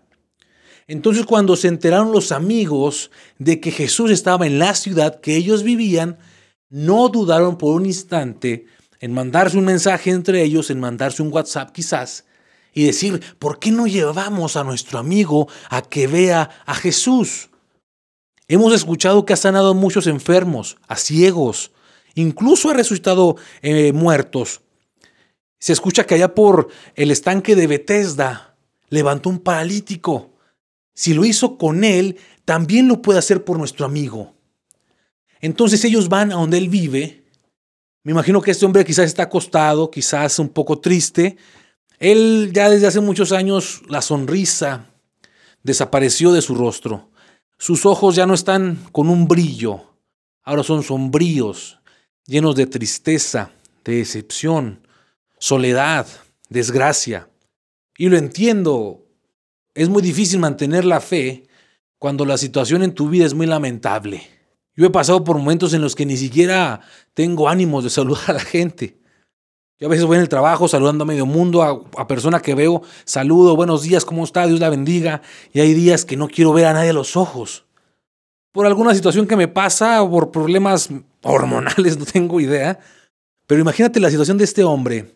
Entonces 0.87 1.27
cuando 1.27 1.57
se 1.57 1.67
enteraron 1.67 2.11
los 2.11 2.31
amigos 2.31 3.11
de 3.37 3.59
que 3.59 3.69
Jesús 3.69 4.09
estaba 4.09 4.47
en 4.47 4.57
la 4.57 4.73
ciudad 4.73 5.21
que 5.21 5.35
ellos 5.35 5.61
vivían, 5.61 6.17
no 6.69 7.09
dudaron 7.09 7.57
por 7.57 7.75
un 7.75 7.85
instante 7.85 8.65
en 8.99 9.13
mandarse 9.13 9.57
un 9.57 9.65
mensaje 9.65 10.11
entre 10.11 10.43
ellos, 10.43 10.69
en 10.69 10.79
mandarse 10.79 11.21
un 11.21 11.31
WhatsApp 11.31 11.71
quizás, 11.71 12.25
y 12.73 12.85
decir, 12.85 13.21
¿por 13.39 13.59
qué 13.59 13.71
no 13.71 13.87
llevamos 13.87 14.55
a 14.55 14.63
nuestro 14.63 14.99
amigo 14.99 15.47
a 15.69 15.81
que 15.81 16.07
vea 16.07 16.49
a 16.65 16.75
Jesús? 16.75 17.49
Hemos 18.47 18.73
escuchado 18.73 19.25
que 19.25 19.33
ha 19.33 19.37
sanado 19.37 19.71
a 19.71 19.73
muchos 19.73 20.07
enfermos, 20.07 20.77
a 20.87 20.97
ciegos, 20.97 21.71
incluso 22.15 22.69
ha 22.69 22.73
resucitado 22.73 23.37
eh, 23.61 23.91
muertos. 23.93 24.61
Se 25.59 25.73
escucha 25.73 26.05
que 26.05 26.15
allá 26.15 26.35
por 26.35 26.69
el 26.95 27.11
estanque 27.11 27.55
de 27.55 27.67
Bethesda 27.67 28.55
levantó 28.89 29.29
un 29.29 29.39
paralítico. 29.39 30.33
Si 30.93 31.13
lo 31.13 31.25
hizo 31.25 31.57
con 31.57 31.83
él, 31.83 32.17
también 32.45 32.87
lo 32.87 33.01
puede 33.01 33.19
hacer 33.19 33.43
por 33.43 33.57
nuestro 33.57 33.85
amigo. 33.85 34.34
Entonces 35.45 35.85
ellos 35.85 36.09
van 36.09 36.31
a 36.31 36.35
donde 36.37 36.57
él 36.57 36.69
vive. 36.69 37.23
Me 38.03 38.13
imagino 38.13 38.41
que 38.41 38.49
este 38.49 38.65
hombre 38.65 38.83
quizás 38.83 39.05
está 39.05 39.23
acostado, 39.23 39.91
quizás 39.91 40.39
un 40.39 40.49
poco 40.49 40.79
triste. 40.79 41.37
Él 41.99 42.49
ya 42.51 42.67
desde 42.67 42.87
hace 42.87 42.99
muchos 42.99 43.31
años 43.31 43.83
la 43.87 44.01
sonrisa 44.01 44.89
desapareció 45.61 46.31
de 46.31 46.41
su 46.41 46.55
rostro. 46.55 47.11
Sus 47.59 47.85
ojos 47.85 48.15
ya 48.15 48.25
no 48.25 48.33
están 48.33 48.87
con 48.91 49.07
un 49.07 49.27
brillo, 49.27 49.93
ahora 50.43 50.63
son 50.63 50.81
sombríos, 50.81 51.79
llenos 52.25 52.55
de 52.55 52.65
tristeza, 52.65 53.51
de 53.83 53.97
decepción, 53.97 54.87
soledad, 55.37 56.07
desgracia. 56.49 57.29
Y 57.99 58.09
lo 58.09 58.17
entiendo, 58.17 59.05
es 59.75 59.89
muy 59.89 60.01
difícil 60.01 60.39
mantener 60.39 60.85
la 60.85 61.01
fe 61.01 61.47
cuando 61.99 62.25
la 62.25 62.39
situación 62.39 62.81
en 62.81 62.95
tu 62.95 63.09
vida 63.09 63.27
es 63.27 63.35
muy 63.35 63.45
lamentable. 63.45 64.34
Yo 64.75 64.85
he 64.85 64.89
pasado 64.89 65.23
por 65.23 65.37
momentos 65.37 65.73
en 65.73 65.81
los 65.81 65.95
que 65.95 66.05
ni 66.05 66.17
siquiera 66.17 66.81
tengo 67.13 67.47
ánimos 67.47 67.83
de 67.83 67.89
saludar 67.91 68.23
a 68.31 68.33
la 68.33 68.39
gente. 68.39 68.97
Yo 69.77 69.87
a 69.87 69.89
veces 69.89 70.05
voy 70.05 70.15
en 70.15 70.21
el 70.21 70.29
trabajo 70.29 70.69
saludando 70.69 71.03
a 71.03 71.07
medio 71.07 71.25
mundo, 71.25 71.61
a, 71.61 72.07
persona 72.07 72.41
que 72.41 72.55
veo, 72.55 72.81
saludo, 73.03 73.57
buenos 73.57 73.83
días, 73.83 74.05
¿cómo 74.05 74.23
está? 74.23 74.47
Dios 74.47 74.61
la 74.61 74.69
bendiga. 74.69 75.21
Y 75.51 75.59
hay 75.59 75.73
días 75.73 76.05
que 76.05 76.15
no 76.15 76.29
quiero 76.29 76.53
ver 76.53 76.67
a 76.67 76.73
nadie 76.73 76.91
a 76.91 76.93
los 76.93 77.17
ojos. 77.17 77.65
Por 78.53 78.65
alguna 78.65 78.95
situación 78.95 79.27
que 79.27 79.35
me 79.35 79.49
pasa 79.49 80.01
o 80.01 80.09
por 80.09 80.31
problemas 80.31 80.89
hormonales, 81.23 81.97
no 81.99 82.05
tengo 82.05 82.39
idea. 82.39 82.79
Pero 83.47 83.59
imagínate 83.59 83.99
la 83.99 84.09
situación 84.09 84.37
de 84.37 84.45
este 84.45 84.63
hombre, 84.63 85.13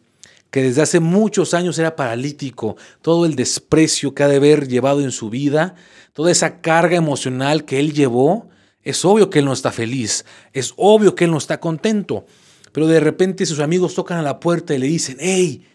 que 0.51 0.61
desde 0.61 0.81
hace 0.81 0.99
muchos 0.99 1.53
años 1.53 1.79
era 1.79 1.95
paralítico, 1.95 2.75
todo 3.01 3.25
el 3.25 3.35
desprecio 3.35 4.13
que 4.13 4.23
ha 4.23 4.27
de 4.27 4.37
haber 4.37 4.67
llevado 4.67 4.99
en 5.01 5.11
su 5.11 5.29
vida, 5.29 5.75
toda 6.11 6.31
esa 6.31 6.59
carga 6.59 6.97
emocional 6.97 7.63
que 7.63 7.79
él 7.79 7.93
llevó, 7.93 8.49
es 8.83 9.03
obvio 9.05 9.29
que 9.29 9.39
él 9.39 9.45
no 9.45 9.53
está 9.53 9.71
feliz, 9.71 10.25
es 10.53 10.73
obvio 10.77 11.15
que 11.15 11.25
él 11.25 11.31
no 11.31 11.37
está 11.37 11.59
contento. 11.59 12.25
Pero 12.71 12.87
de 12.87 12.99
repente 12.99 13.45
sus 13.45 13.59
amigos 13.59 13.95
tocan 13.95 14.19
a 14.19 14.23
la 14.23 14.39
puerta 14.39 14.73
y 14.73 14.77
le 14.77 14.87
dicen, 14.87 15.17
hey, 15.19 15.67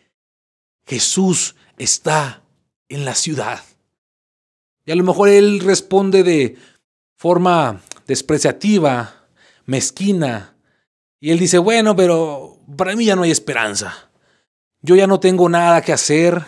Jesús 0.86 1.56
está 1.76 2.42
en 2.88 3.04
la 3.04 3.14
ciudad. 3.14 3.62
Y 4.86 4.92
a 4.92 4.96
lo 4.96 5.04
mejor 5.04 5.28
él 5.28 5.60
responde 5.60 6.22
de 6.22 6.56
forma 7.16 7.80
despreciativa, 8.06 9.26
mezquina. 9.64 10.56
Y 11.20 11.30
él 11.30 11.38
dice, 11.38 11.58
bueno, 11.58 11.96
pero 11.96 12.58
para 12.76 12.94
mí 12.94 13.06
ya 13.06 13.16
no 13.16 13.22
hay 13.22 13.30
esperanza. 13.30 14.10
Yo 14.82 14.94
ya 14.94 15.06
no 15.06 15.20
tengo 15.20 15.48
nada 15.48 15.80
que 15.80 15.92
hacer. 15.92 16.44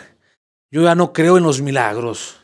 Yo 0.69 0.83
ya 0.83 0.95
no 0.95 1.13
creo 1.13 1.37
en 1.37 1.43
los 1.43 1.61
milagros. 1.61 2.37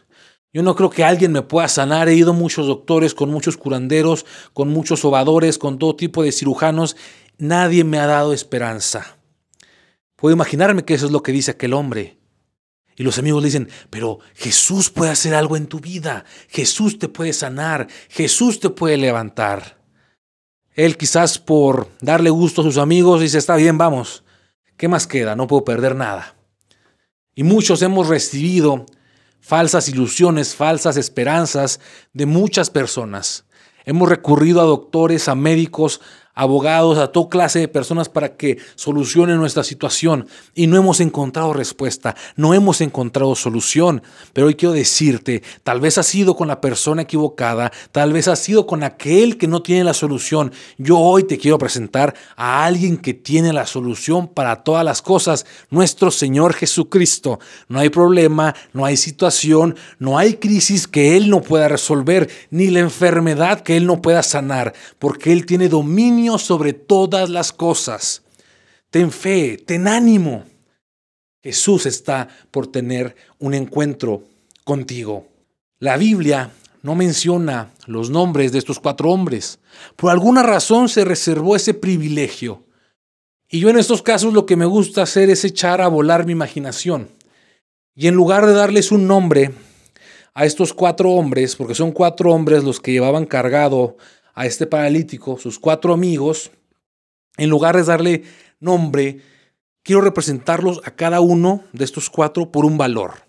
Yo 0.54 0.62
no 0.62 0.76
creo 0.76 0.92
que 0.92 1.04
alguien 1.04 1.32
me 1.32 1.42
pueda 1.42 1.68
sanar. 1.68 2.08
He 2.08 2.16
ido 2.16 2.32
a 2.32 2.36
muchos 2.36 2.68
doctores, 2.68 3.16
con 3.16 3.32
muchos 3.32 3.58
curanderos, 3.58 4.26
con 4.54 4.70
muchos 4.70 5.00
sobadores, 5.00 5.58
con 5.58 5.80
todo 5.80 5.96
tipo 5.96 6.24
de 6.24 6.32
cirujanos 6.32 6.96
nadie 7.38 7.84
me 7.84 8.00
ha 8.00 8.08
dado 8.08 8.34
esperanza. 8.34 9.18
Puedo 10.16 10.34
imaginarme 10.34 10.86
que 10.86 10.94
eso 10.94 11.06
es 11.06 11.12
lo 11.12 11.24
que 11.24 11.32
dice 11.32 11.52
aquel 11.52 11.74
hombre. 11.74 12.18
Y 12.96 13.04
los 13.04 13.18
amigos 13.18 13.42
le 13.42 13.48
dicen, 13.48 13.70
pero 13.90 14.20
Jesús 14.36 14.90
puede 14.90 15.12
hacer 15.12 15.34
algo 15.34 15.58
en 15.58 15.68
tu 15.68 15.80
vida, 15.80 16.26
Jesús 16.48 17.00
te 17.00 17.10
puede 17.10 17.34
sanar, 17.34 17.88
Jesús 18.10 18.60
te 18.60 18.70
puede 18.70 18.98
levantar. 18.98 19.82
Él 20.76 20.96
quizás 20.96 21.40
por 21.40 21.90
darle 22.02 22.30
gusto 22.30 22.62
a 22.62 22.64
sus 22.64 22.78
amigos 22.78 23.22
dice, 23.22 23.40
está 23.40 23.56
bien, 23.56 23.78
vamos, 23.78 24.24
¿qué 24.78 24.88
más 24.88 25.08
queda? 25.08 25.36
No 25.36 25.48
puedo 25.48 25.66
perder 25.66 25.96
nada. 25.96 26.36
Y 27.36 27.44
muchos 27.44 27.82
hemos 27.82 28.08
recibido 28.08 28.86
falsas 29.44 29.90
ilusiones, 29.90 30.56
falsas 30.56 30.96
esperanzas 30.96 31.82
de 32.14 32.26
muchas 32.26 32.70
personas. 32.70 33.44
Hemos 33.86 34.08
recurrido 34.08 34.62
a 34.62 34.64
doctores, 34.64 35.28
a 35.28 35.36
médicos, 35.36 36.00
abogados, 36.34 36.98
a 36.98 37.12
toda 37.12 37.30
clase 37.30 37.60
de 37.60 37.68
personas 37.68 38.10
para 38.10 38.36
que 38.36 38.58
solucionen 38.76 39.38
nuestra 39.38 39.64
situación 39.64 40.28
y 40.56 40.68
no 40.68 40.78
hemos 40.78 41.00
encontrado 41.00 41.54
respuesta, 41.54 42.16
no 42.36 42.54
hemos 42.54 42.82
encontrado 42.82 43.36
solución. 43.36 44.02
Pero 44.34 44.48
hoy 44.48 44.56
quiero 44.56 44.74
decirte, 44.74 45.44
tal 45.64 45.80
vez 45.80 45.98
has 45.98 46.08
sido 46.08 46.36
con 46.36 46.48
la 46.48 46.62
persona 46.62 47.04
equivocada, 47.04 47.72
tal 47.92 48.14
vez 48.14 48.28
has 48.28 48.40
sido 48.40 48.66
con 48.66 48.84
aquel 48.84 49.38
que 49.38 49.48
no 49.48 49.62
tiene 49.62 49.84
la 49.84 49.94
solución. 49.94 50.52
Yo 50.78 50.98
hoy 50.98 51.24
te 51.24 51.38
quiero 51.38 51.58
presentar 51.58 52.16
a 52.36 52.66
alguien 52.66 52.98
que 52.98 53.14
tiene 53.14 53.54
la 53.54 53.68
solución 53.68 54.28
para 54.28 54.64
todas 54.64 54.84
las 54.84 55.02
cosas, 55.02 55.46
nuestro 55.70 56.10
Señor 56.10 56.54
Jesucristo. 56.54 57.40
No 57.68 57.80
hay 57.80 57.90
problema, 57.90 58.56
no 58.74 58.86
hay 58.86 58.98
situación, 58.98 59.76
no 60.00 60.18
hay 60.18 60.36
crisis 60.36 60.88
que 60.88 61.16
Él 61.16 61.30
no 61.30 61.42
pueda 61.42 61.68
resolver, 61.68 62.30
ni 62.50 62.68
la 62.68 62.80
enfermedad 62.80 63.62
que 63.62 63.78
Él 63.78 63.86
no 63.86 64.02
pueda 64.02 64.24
sanar, 64.24 64.74
porque 64.98 65.32
Él 65.32 65.46
tiene 65.46 65.70
dominio 65.70 66.23
sobre 66.38 66.74
todas 66.74 67.30
las 67.30 67.52
cosas. 67.52 68.24
Ten 68.90 69.12
fe, 69.12 69.58
ten 69.58 69.88
ánimo. 69.88 70.44
Jesús 71.42 71.86
está 71.86 72.30
por 72.52 72.68
tener 72.68 73.16
un 73.40 73.54
encuentro 73.54 74.24
contigo. 74.64 75.28
La 75.80 75.98
Biblia 75.98 76.52
no 76.82 76.96
menciona 76.96 77.72
los 77.86 78.10
nombres 78.10 78.52
de 78.52 78.60
estos 78.60 78.80
cuatro 78.80 79.10
hombres. 79.10 79.60
Por 79.96 80.12
alguna 80.12 80.44
razón 80.44 80.90
se 80.90 81.04
reservó 81.04 81.56
ese 81.56 81.74
privilegio. 81.74 82.64
Y 83.50 83.60
yo 83.60 83.70
en 83.70 83.78
estos 83.78 84.02
casos 84.02 84.34
lo 84.34 84.46
que 84.46 84.56
me 84.56 84.66
gusta 84.66 85.04
hacer 85.04 85.30
es 85.30 85.44
echar 85.44 85.82
a 85.82 85.88
volar 85.88 86.26
mi 86.26 86.32
imaginación. 86.32 87.10
Y 87.96 88.08
en 88.08 88.16
lugar 88.16 88.46
de 88.46 88.54
darles 88.54 88.92
un 88.92 89.08
nombre 89.08 89.52
a 90.34 90.46
estos 90.46 90.74
cuatro 90.74 91.12
hombres, 91.12 91.56
porque 91.56 91.76
son 91.76 91.92
cuatro 91.92 92.32
hombres 92.32 92.64
los 92.64 92.80
que 92.80 92.92
llevaban 92.92 93.26
cargado 93.26 93.98
a 94.34 94.46
este 94.46 94.68
paralítico, 94.68 95.38
sus 95.38 95.60
cuatro 95.60 95.94
amigos, 95.94 96.52
en 97.38 97.50
lugar 97.50 97.76
de 97.76 97.84
darle 97.84 98.24
nombre, 98.60 99.22
quiero 99.84 100.02
representarlos 100.02 100.82
a 100.86 100.92
cada 100.92 101.20
uno 101.22 101.64
de 101.74 101.86
estos 101.86 102.10
cuatro 102.10 102.52
por 102.52 102.66
un 102.66 102.78
valor. 102.78 103.24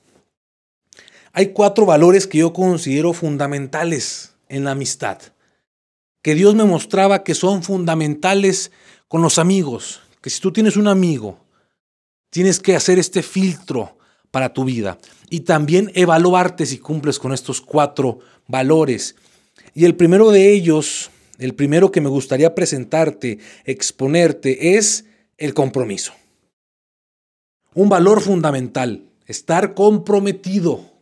Hay 1.33 1.49
cuatro 1.49 1.85
valores 1.85 2.27
que 2.27 2.39
yo 2.39 2.53
considero 2.53 3.13
fundamentales 3.13 4.37
en 4.49 4.65
la 4.65 4.71
amistad, 4.71 5.19
que 6.23 6.35
Dios 6.35 6.55
me 6.55 6.65
mostraba 6.65 7.25
que 7.25 7.35
son 7.35 7.63
fundamentales 7.63 8.71
con 9.09 9.21
los 9.21 9.39
amigos, 9.39 10.01
que 10.21 10.31
si 10.31 10.41
tú 10.41 10.53
tienes 10.53 10.77
un 10.77 10.89
amigo, 10.89 11.39
tienes 12.31 12.61
que 12.61 12.77
hacer 12.77 12.99
este 12.99 13.23
filtro 13.23 13.99
para 14.31 14.53
tu 14.53 14.65
vida 14.65 14.99
y 15.29 15.41
también 15.41 15.91
evaluarte 15.95 16.67
si 16.67 16.79
cumples 16.79 17.19
con 17.19 17.33
estos 17.33 17.61
cuatro 17.61 18.21
valores. 18.49 19.17
Y 19.75 19.85
el 19.85 19.97
primero 19.97 20.31
de 20.31 20.53
ellos, 20.53 21.11
el 21.39 21.55
primero 21.55 21.91
que 21.91 22.01
me 22.01 22.09
gustaría 22.09 22.55
presentarte, 22.55 23.39
exponerte, 23.65 24.77
es 24.77 25.05
el 25.37 25.53
compromiso. 25.53 26.13
Un 27.75 27.89
valor 27.89 28.21
fundamental, 28.21 29.03
estar 29.27 29.75
comprometido 29.75 30.95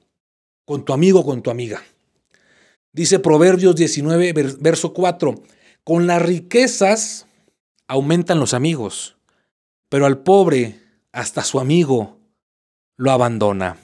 con 0.65 0.85
tu 0.85 0.95
amigo 0.95 1.25
con 1.25 1.43
tu 1.43 1.51
amiga. 1.51 1.83
Dice 2.93 3.19
Proverbios 3.19 3.77
19, 3.77 4.33
verso 4.61 4.95
4, 4.95 5.35
con 5.85 6.07
las 6.07 6.23
riquezas 6.23 7.27
aumentan 7.89 8.41
los 8.41 8.55
amigos, 8.55 9.17
pero 9.89 10.07
al 10.07 10.23
pobre 10.23 10.81
hasta 11.13 11.43
su 11.43 11.61
amigo 11.61 12.19
lo 12.97 13.11
abandona. 13.11 13.77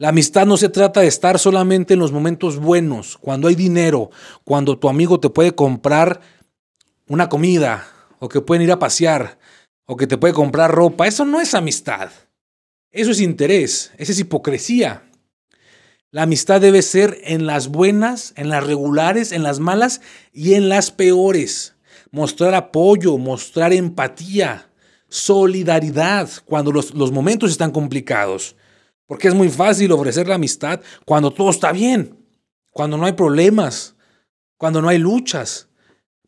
La 0.00 0.08
amistad 0.08 0.46
no 0.46 0.56
se 0.56 0.70
trata 0.70 1.02
de 1.02 1.08
estar 1.08 1.38
solamente 1.38 1.92
en 1.92 2.00
los 2.00 2.10
momentos 2.10 2.56
buenos, 2.56 3.18
cuando 3.18 3.48
hay 3.48 3.54
dinero, 3.54 4.10
cuando 4.44 4.78
tu 4.78 4.88
amigo 4.88 5.20
te 5.20 5.28
puede 5.28 5.54
comprar 5.54 6.22
una 7.06 7.28
comida, 7.28 7.86
o 8.18 8.26
que 8.30 8.40
pueden 8.40 8.62
ir 8.62 8.72
a 8.72 8.78
pasear, 8.78 9.38
o 9.84 9.98
que 9.98 10.06
te 10.06 10.16
puede 10.16 10.32
comprar 10.32 10.70
ropa. 10.70 11.06
Eso 11.06 11.26
no 11.26 11.38
es 11.38 11.52
amistad. 11.52 12.08
Eso 12.90 13.10
es 13.10 13.20
interés, 13.20 13.92
esa 13.98 14.12
es 14.12 14.18
hipocresía. 14.18 15.02
La 16.10 16.22
amistad 16.22 16.62
debe 16.62 16.80
ser 16.80 17.18
en 17.24 17.44
las 17.44 17.68
buenas, 17.68 18.32
en 18.36 18.48
las 18.48 18.64
regulares, 18.64 19.32
en 19.32 19.42
las 19.42 19.58
malas 19.58 20.00
y 20.32 20.54
en 20.54 20.70
las 20.70 20.90
peores. 20.90 21.74
Mostrar 22.10 22.54
apoyo, 22.54 23.18
mostrar 23.18 23.74
empatía, 23.74 24.70
solidaridad 25.10 26.30
cuando 26.46 26.72
los, 26.72 26.94
los 26.94 27.12
momentos 27.12 27.50
están 27.50 27.70
complicados. 27.70 28.56
Porque 29.10 29.26
es 29.26 29.34
muy 29.34 29.48
fácil 29.48 29.90
ofrecer 29.90 30.28
la 30.28 30.36
amistad 30.36 30.80
cuando 31.04 31.32
todo 31.32 31.50
está 31.50 31.72
bien, 31.72 32.16
cuando 32.70 32.96
no 32.96 33.06
hay 33.06 33.14
problemas, 33.14 33.96
cuando 34.56 34.80
no 34.80 34.88
hay 34.88 34.98
luchas. 34.98 35.66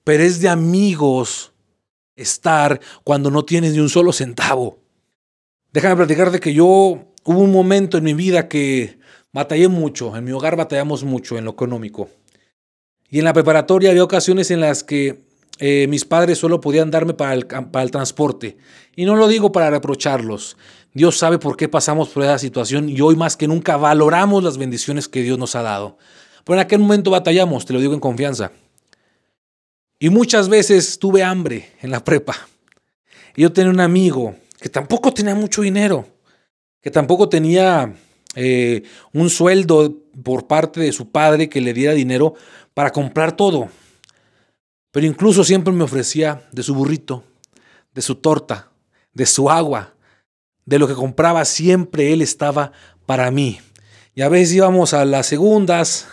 Pero 0.03 0.25
es 0.25 0.41
de 0.41 0.49
amigos 0.49 1.53
estar 2.17 2.81
cuando 3.05 3.31
no 3.31 3.45
tienes 3.45 3.75
ni 3.75 3.79
un 3.79 3.89
solo 3.89 4.13
centavo. 4.13 4.81
Déjame 5.73 5.95
platicar 5.95 6.33
de 6.33 6.41
que 6.41 6.53
yo 6.53 6.65
hubo 6.65 7.39
un 7.39 7.53
momento 7.53 7.99
en 7.99 8.03
mi 8.03 8.15
vida 8.15 8.49
que 8.49 8.99
Batallé 9.33 9.69
mucho, 9.69 10.15
en 10.15 10.25
mi 10.25 10.33
hogar 10.33 10.57
batallamos 10.57 11.05
mucho 11.05 11.39
en 11.39 11.47
lo 11.47 11.53
económico. 11.53 12.11
Y 13.09 13.19
en 13.19 13.25
la 13.25 13.33
preparatoria 13.33 13.91
había 13.91 14.05
ocasiones 14.05 14.51
en 14.51 14.61
las 14.61 14.85
que 14.85 15.25
eh, 15.59 15.87
mis 15.89 16.05
padres 16.05 16.37
solo 16.37 16.61
podían 16.61 16.91
darme 16.91 17.15
para 17.15 17.33
el 17.33 17.91
transporte. 17.91 18.59
Y 18.95 19.07
no 19.07 19.17
lo 19.17 19.29
digo 19.29 19.51
para 19.51 19.71
reprocharlos. 19.71 20.59
Dios 20.95 21.17
sabe 21.17 21.39
por 21.39 21.57
qué 21.57 21.69
pasamos 21.69 22.11
por 22.11 22.23
esa 22.23 22.39
situación 22.39 22.89
y 22.89 23.01
hoy 23.01 23.17
más 23.17 23.37
que 23.37 23.49
nunca 23.49 23.77
valoramos 23.77 24.45
las 24.45 24.59
bendiciones 24.59 25.09
que 25.09 25.23
Dios 25.23 25.39
nos 25.39 25.55
ha 25.55 25.63
dado. 25.63 25.97
Pero 26.45 26.59
en 26.59 26.61
aquel 26.61 26.81
momento 26.81 27.11
batallamos, 27.11 27.65
te 27.65 27.73
lo 27.73 27.81
digo 27.81 27.95
en 27.95 28.01
confianza. 28.01 28.53
Y 29.99 30.11
muchas 30.11 30.49
veces 30.49 30.99
tuve 30.99 31.23
hambre 31.23 31.71
en 31.81 31.91
la 31.91 32.05
prepa. 32.05 32.37
Y 33.37 33.43
yo 33.43 33.53
tenía 33.53 33.71
un 33.71 33.81
amigo 33.81 34.35
que 34.61 34.69
tampoco 34.69 35.15
tenía 35.15 35.35
mucho 35.35 35.63
dinero, 35.63 36.07
que 36.81 36.91
tampoco 36.91 37.29
tenía 37.29 37.95
eh, 38.35 38.83
un 39.13 39.31
sueldo 39.31 39.97
por 40.23 40.47
parte 40.47 40.81
de 40.81 40.93
su 40.93 41.11
padre 41.11 41.49
que 41.49 41.61
le 41.61 41.73
diera 41.73 41.95
dinero 41.95 42.35
para 42.75 42.91
comprar 42.91 43.37
todo. 43.37 43.69
Pero 44.91 45.07
incluso 45.07 45.45
siempre 45.45 45.73
me 45.73 45.85
ofrecía 45.85 46.47
de 46.53 46.63
su 46.63 46.75
burrito, 46.75 47.25
de 47.95 48.03
su 48.03 48.17
torta, 48.17 48.71
de 49.15 49.25
su 49.25 49.49
agua, 49.51 49.92
de 50.65 50.79
lo 50.79 50.89
que 50.89 50.95
compraba, 50.95 51.45
siempre 51.45 52.13
él 52.13 52.23
estaba 52.23 52.73
para 53.07 53.31
mí. 53.31 53.61
Y 54.15 54.23
a 54.23 54.29
veces 54.29 54.55
íbamos 54.55 54.95
a 54.95 55.05
las 55.05 55.27
segundas, 55.27 56.09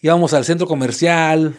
íbamos 0.00 0.34
al 0.34 0.44
centro 0.44 0.66
comercial, 0.66 1.56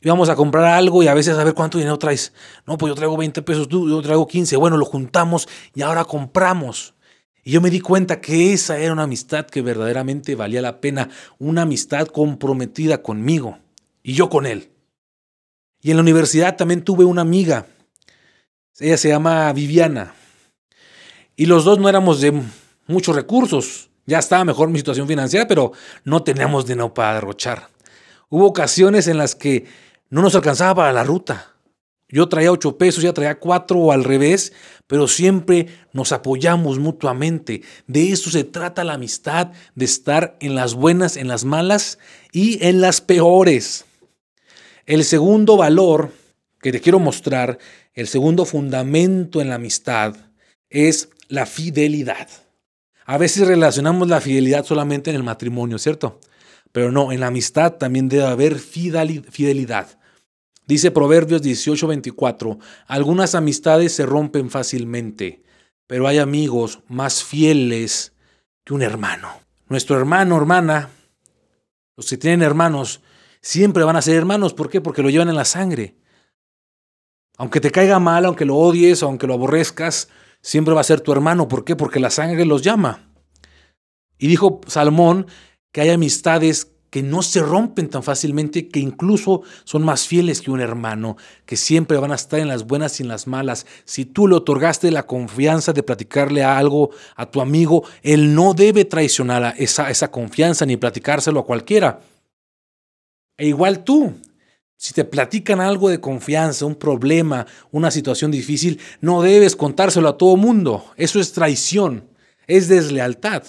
íbamos 0.00 0.28
a 0.28 0.36
comprar 0.36 0.64
algo 0.64 1.02
y 1.02 1.08
a 1.08 1.14
veces 1.14 1.36
a 1.36 1.44
ver 1.44 1.54
cuánto 1.54 1.78
dinero 1.78 1.98
traes. 1.98 2.32
No, 2.66 2.78
pues 2.78 2.90
yo 2.90 2.94
traigo 2.94 3.16
20 3.16 3.42
pesos, 3.42 3.68
tú, 3.68 3.88
yo 3.88 4.00
traigo 4.02 4.26
15. 4.26 4.56
Bueno, 4.56 4.76
lo 4.76 4.84
juntamos 4.84 5.48
y 5.74 5.82
ahora 5.82 6.04
compramos. 6.04 6.94
Y 7.42 7.52
yo 7.52 7.60
me 7.60 7.70
di 7.70 7.80
cuenta 7.80 8.20
que 8.20 8.52
esa 8.52 8.78
era 8.78 8.92
una 8.92 9.04
amistad 9.04 9.46
que 9.46 9.62
verdaderamente 9.62 10.34
valía 10.34 10.62
la 10.62 10.80
pena, 10.80 11.10
una 11.38 11.62
amistad 11.62 12.08
comprometida 12.08 13.02
conmigo 13.02 13.58
y 14.02 14.14
yo 14.14 14.28
con 14.28 14.46
él. 14.46 14.70
Y 15.80 15.90
en 15.90 15.96
la 15.96 16.02
universidad 16.02 16.56
también 16.56 16.82
tuve 16.82 17.04
una 17.04 17.22
amiga, 17.22 17.66
ella 18.78 18.96
se 18.96 19.08
llama 19.08 19.52
Viviana, 19.52 20.14
y 21.36 21.46
los 21.46 21.64
dos 21.64 21.78
no 21.78 21.88
éramos 21.88 22.20
de 22.20 22.42
muchos 22.86 23.14
recursos, 23.14 23.90
ya 24.06 24.18
estaba 24.18 24.44
mejor 24.44 24.70
mi 24.70 24.78
situación 24.78 25.06
financiera, 25.06 25.46
pero 25.46 25.72
no 26.04 26.22
teníamos 26.22 26.66
dinero 26.66 26.94
para 26.94 27.14
derrochar. 27.14 27.68
Hubo 28.28 28.46
ocasiones 28.46 29.08
en 29.08 29.18
las 29.18 29.34
que 29.34 29.66
no 30.10 30.22
nos 30.22 30.34
alcanzaba 30.34 30.76
para 30.76 30.92
la 30.92 31.04
ruta 31.04 31.56
yo 32.08 32.28
traía 32.28 32.52
ocho 32.52 32.78
pesos, 32.78 33.02
ya 33.02 33.12
traía 33.12 33.40
cuatro 33.40 33.78
o 33.78 33.92
al 33.92 34.04
revés, 34.04 34.52
pero 34.86 35.08
siempre 35.08 35.66
nos 35.92 36.12
apoyamos 36.12 36.78
mutuamente. 36.78 37.62
De 37.88 38.12
eso 38.12 38.30
se 38.30 38.44
trata 38.44 38.84
la 38.84 38.94
amistad, 38.94 39.50
de 39.74 39.84
estar 39.84 40.36
en 40.40 40.54
las 40.54 40.74
buenas, 40.74 41.16
en 41.16 41.26
las 41.26 41.44
malas 41.44 41.98
y 42.30 42.64
en 42.64 42.80
las 42.80 43.00
peores. 43.00 43.86
El 44.84 45.04
segundo 45.04 45.56
valor 45.56 46.12
que 46.60 46.70
te 46.70 46.80
quiero 46.80 47.00
mostrar, 47.00 47.58
el 47.94 48.06
segundo 48.06 48.44
fundamento 48.44 49.40
en 49.40 49.48
la 49.48 49.56
amistad, 49.56 50.14
es 50.70 51.10
la 51.28 51.46
fidelidad. 51.46 52.28
A 53.04 53.18
veces 53.18 53.46
relacionamos 53.46 54.08
la 54.08 54.20
fidelidad 54.20 54.64
solamente 54.64 55.10
en 55.10 55.16
el 55.16 55.22
matrimonio, 55.22 55.78
¿cierto? 55.78 56.20
Pero 56.72 56.90
no, 56.90 57.12
en 57.12 57.20
la 57.20 57.28
amistad 57.28 57.74
también 57.74 58.08
debe 58.08 58.26
haber 58.26 58.58
fidelidad. 58.58 59.98
Dice 60.66 60.90
Proverbios 60.90 61.42
18:24, 61.42 62.58
algunas 62.88 63.36
amistades 63.36 63.92
se 63.92 64.04
rompen 64.04 64.50
fácilmente, 64.50 65.44
pero 65.86 66.08
hay 66.08 66.18
amigos 66.18 66.80
más 66.88 67.22
fieles 67.22 68.12
que 68.64 68.74
un 68.74 68.82
hermano. 68.82 69.28
Nuestro 69.68 69.96
hermano, 69.96 70.36
hermana, 70.36 70.90
los 71.96 72.08
que 72.08 72.16
tienen 72.16 72.42
hermanos, 72.42 73.00
siempre 73.40 73.84
van 73.84 73.96
a 73.96 74.02
ser 74.02 74.16
hermanos. 74.16 74.54
¿Por 74.54 74.68
qué? 74.68 74.80
Porque 74.80 75.02
lo 75.02 75.10
llevan 75.10 75.28
en 75.28 75.36
la 75.36 75.44
sangre. 75.44 75.94
Aunque 77.38 77.60
te 77.60 77.70
caiga 77.70 78.00
mal, 78.00 78.24
aunque 78.24 78.44
lo 78.44 78.56
odies, 78.56 79.04
aunque 79.04 79.28
lo 79.28 79.34
aborrezcas, 79.34 80.08
siempre 80.46 80.74
va 80.74 80.80
a 80.80 80.84
ser 80.84 81.00
tu 81.00 81.10
hermano. 81.10 81.48
¿Por 81.48 81.64
qué? 81.64 81.74
Porque 81.74 81.98
la 81.98 82.10
sangre 82.10 82.44
los 82.44 82.62
llama. 82.62 83.10
Y 84.16 84.28
dijo 84.28 84.60
Salmón 84.68 85.26
que 85.72 85.80
hay 85.80 85.90
amistades 85.90 86.72
que 86.88 87.02
no 87.02 87.22
se 87.22 87.40
rompen 87.42 87.90
tan 87.90 88.04
fácilmente, 88.04 88.68
que 88.68 88.78
incluso 88.78 89.42
son 89.64 89.82
más 89.82 90.06
fieles 90.06 90.40
que 90.40 90.52
un 90.52 90.60
hermano, 90.60 91.16
que 91.44 91.56
siempre 91.56 91.98
van 91.98 92.12
a 92.12 92.14
estar 92.14 92.38
en 92.38 92.46
las 92.46 92.64
buenas 92.64 93.00
y 93.00 93.02
en 93.02 93.08
las 93.08 93.26
malas. 93.26 93.66
Si 93.84 94.04
tú 94.04 94.28
le 94.28 94.36
otorgaste 94.36 94.90
la 94.92 95.04
confianza 95.04 95.72
de 95.72 95.82
platicarle 95.82 96.44
algo 96.44 96.90
a 97.16 97.28
tu 97.28 97.40
amigo, 97.40 97.82
él 98.02 98.32
no 98.34 98.54
debe 98.54 98.84
traicionar 98.84 99.56
esa, 99.58 99.90
esa 99.90 100.12
confianza 100.12 100.64
ni 100.64 100.76
platicárselo 100.76 101.40
a 101.40 101.44
cualquiera. 101.44 102.00
E 103.36 103.48
igual 103.48 103.82
tú, 103.82 104.14
si 104.76 104.92
te 104.92 105.04
platican 105.04 105.60
algo 105.60 105.88
de 105.88 106.00
confianza, 106.00 106.66
un 106.66 106.74
problema, 106.74 107.46
una 107.70 107.90
situación 107.90 108.30
difícil, 108.30 108.80
no 109.00 109.22
debes 109.22 109.56
contárselo 109.56 110.08
a 110.08 110.18
todo 110.18 110.36
mundo. 110.36 110.84
Eso 110.96 111.18
es 111.18 111.32
traición, 111.32 112.08
es 112.46 112.68
deslealtad, 112.68 113.42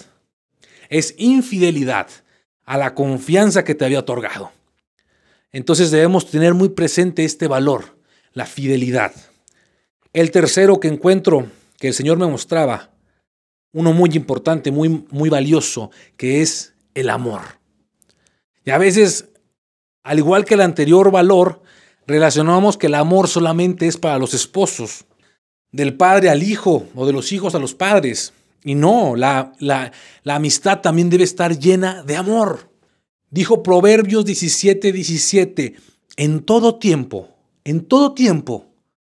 es 0.88 1.14
infidelidad 1.18 2.08
a 2.64 2.78
la 2.78 2.94
confianza 2.94 3.64
que 3.64 3.74
te 3.74 3.84
había 3.84 4.00
otorgado. 4.00 4.52
Entonces 5.52 5.90
debemos 5.90 6.30
tener 6.30 6.54
muy 6.54 6.70
presente 6.70 7.24
este 7.24 7.46
valor, 7.46 7.98
la 8.32 8.46
fidelidad. 8.46 9.12
El 10.12 10.30
tercero 10.30 10.80
que 10.80 10.88
encuentro 10.88 11.50
que 11.78 11.88
el 11.88 11.94
Señor 11.94 12.18
me 12.18 12.26
mostraba, 12.26 12.90
uno 13.72 13.92
muy 13.92 14.10
importante, 14.14 14.70
muy, 14.70 15.04
muy 15.10 15.28
valioso, 15.28 15.90
que 16.16 16.42
es 16.42 16.74
el 16.94 17.10
amor. 17.10 17.42
Y 18.64 18.70
a 18.70 18.78
veces, 18.78 19.28
al 20.08 20.16
igual 20.16 20.46
que 20.46 20.54
el 20.54 20.62
anterior 20.62 21.10
valor, 21.10 21.60
relacionamos 22.06 22.78
que 22.78 22.86
el 22.86 22.94
amor 22.94 23.28
solamente 23.28 23.86
es 23.86 23.98
para 23.98 24.18
los 24.18 24.32
esposos, 24.32 25.04
del 25.70 25.98
padre 25.98 26.30
al 26.30 26.42
hijo 26.42 26.86
o 26.94 27.04
de 27.04 27.12
los 27.12 27.30
hijos 27.30 27.54
a 27.54 27.58
los 27.58 27.74
padres. 27.74 28.32
Y 28.64 28.74
no, 28.74 29.16
la, 29.16 29.52
la, 29.58 29.92
la 30.22 30.36
amistad 30.36 30.80
también 30.80 31.10
debe 31.10 31.24
estar 31.24 31.58
llena 31.58 32.02
de 32.04 32.16
amor. 32.16 32.72
Dijo 33.28 33.62
Proverbios 33.62 34.24
17, 34.24 34.92
17, 34.92 35.76
en 36.16 36.40
todo 36.40 36.76
tiempo, 36.76 37.28
en 37.64 37.84
todo 37.84 38.14
tiempo, 38.14 38.64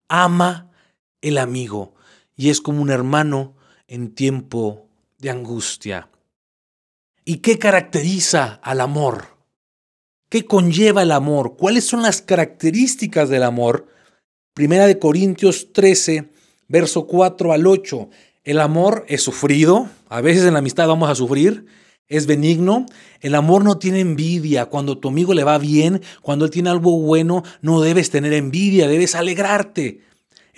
ama 0.08 0.72
el 1.20 1.38
amigo 1.38 1.94
y 2.36 2.50
es 2.50 2.60
como 2.60 2.82
un 2.82 2.90
hermano 2.90 3.54
en 3.86 4.16
tiempo 4.16 4.88
de 5.18 5.30
angustia. 5.30 6.10
¿Y 7.24 7.36
qué 7.36 7.56
caracteriza 7.56 8.58
al 8.64 8.80
amor? 8.80 9.37
¿Qué 10.28 10.44
conlleva 10.44 11.02
el 11.02 11.12
amor? 11.12 11.56
¿Cuáles 11.56 11.84
son 11.84 12.02
las 12.02 12.20
características 12.20 13.30
del 13.30 13.42
amor? 13.42 13.86
Primera 14.52 14.86
de 14.86 14.98
Corintios 14.98 15.72
13, 15.72 16.28
verso 16.68 17.06
4 17.06 17.54
al 17.54 17.66
8. 17.66 18.10
El 18.44 18.60
amor 18.60 19.06
es 19.08 19.22
sufrido, 19.22 19.88
a 20.10 20.20
veces 20.20 20.44
en 20.44 20.52
la 20.52 20.58
amistad 20.58 20.86
vamos 20.86 21.08
a 21.08 21.14
sufrir, 21.14 21.64
es 22.08 22.26
benigno, 22.26 22.84
el 23.20 23.34
amor 23.34 23.64
no 23.64 23.78
tiene 23.78 24.00
envidia, 24.00 24.66
cuando 24.66 24.98
tu 24.98 25.08
amigo 25.08 25.32
le 25.32 25.44
va 25.44 25.56
bien, 25.56 26.02
cuando 26.20 26.44
él 26.44 26.50
tiene 26.50 26.68
algo 26.68 26.98
bueno, 26.98 27.42
no 27.62 27.80
debes 27.80 28.10
tener 28.10 28.34
envidia, 28.34 28.86
debes 28.86 29.14
alegrarte. 29.14 30.02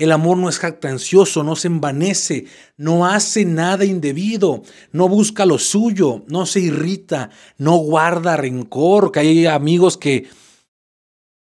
El 0.01 0.13
amor 0.13 0.39
no 0.39 0.49
es 0.49 0.59
jactancioso, 0.59 1.43
no 1.43 1.57
se 1.57 1.69
envanece, 1.69 2.47
no 2.79 3.05
hace 3.05 3.45
nada 3.45 3.85
indebido, 3.85 4.63
no 4.93 5.11
busca 5.11 5.45
lo 5.45 5.59
suyo, 5.59 6.25
no 6.27 6.47
se 6.47 6.61
irrita, 6.61 7.29
no 7.59 7.77
guarda 7.77 8.39
rencor, 8.39 9.13
que 9.13 9.21
hay 9.21 9.45
amigos 9.45 9.99
que 9.99 10.27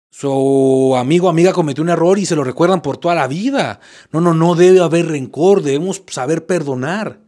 su 0.10 0.96
amigo 0.96 1.28
o 1.28 1.30
amiga 1.30 1.52
cometió 1.52 1.84
un 1.84 1.90
error 1.90 2.18
y 2.18 2.26
se 2.26 2.38
lo 2.38 2.46
recuerdan 2.46 2.82
por 2.82 2.96
toda 2.96 3.14
la 3.14 3.28
vida. 3.28 3.82
No, 4.14 4.22
no, 4.22 4.34
no 4.34 4.56
debe 4.56 4.80
haber 4.80 5.08
rencor, 5.08 5.62
debemos 5.62 6.02
saber 6.08 6.46
perdonar. 6.46 7.20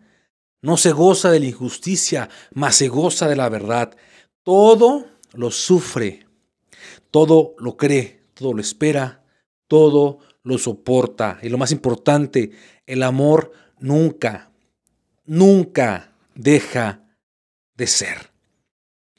No 0.61 0.77
se 0.77 0.93
goza 0.93 1.29
de 1.29 1.41
la 1.41 1.47
injusticia, 1.47 2.29
mas 2.53 2.77
se 2.77 2.87
goza 2.87 3.27
de 3.27 3.35
la 3.35 3.49
verdad. 3.49 3.97
Todo 4.43 5.07
lo 5.33 5.51
sufre, 5.51 6.25
todo 7.11 7.53
lo 7.57 7.75
cree, 7.75 8.23
todo 8.33 8.53
lo 8.53 8.61
espera, 8.61 9.25
todo 9.67 10.19
lo 10.47 10.57
soporta. 10.57 11.39
Y 11.41 11.49
lo 11.49 11.57
más 11.57 11.71
importante, 11.71 12.51
el 12.85 13.03
amor 13.03 13.51
nunca, 13.79 14.49
nunca 15.25 16.13
deja 16.33 17.03
de 17.75 17.87
ser. 17.87 18.31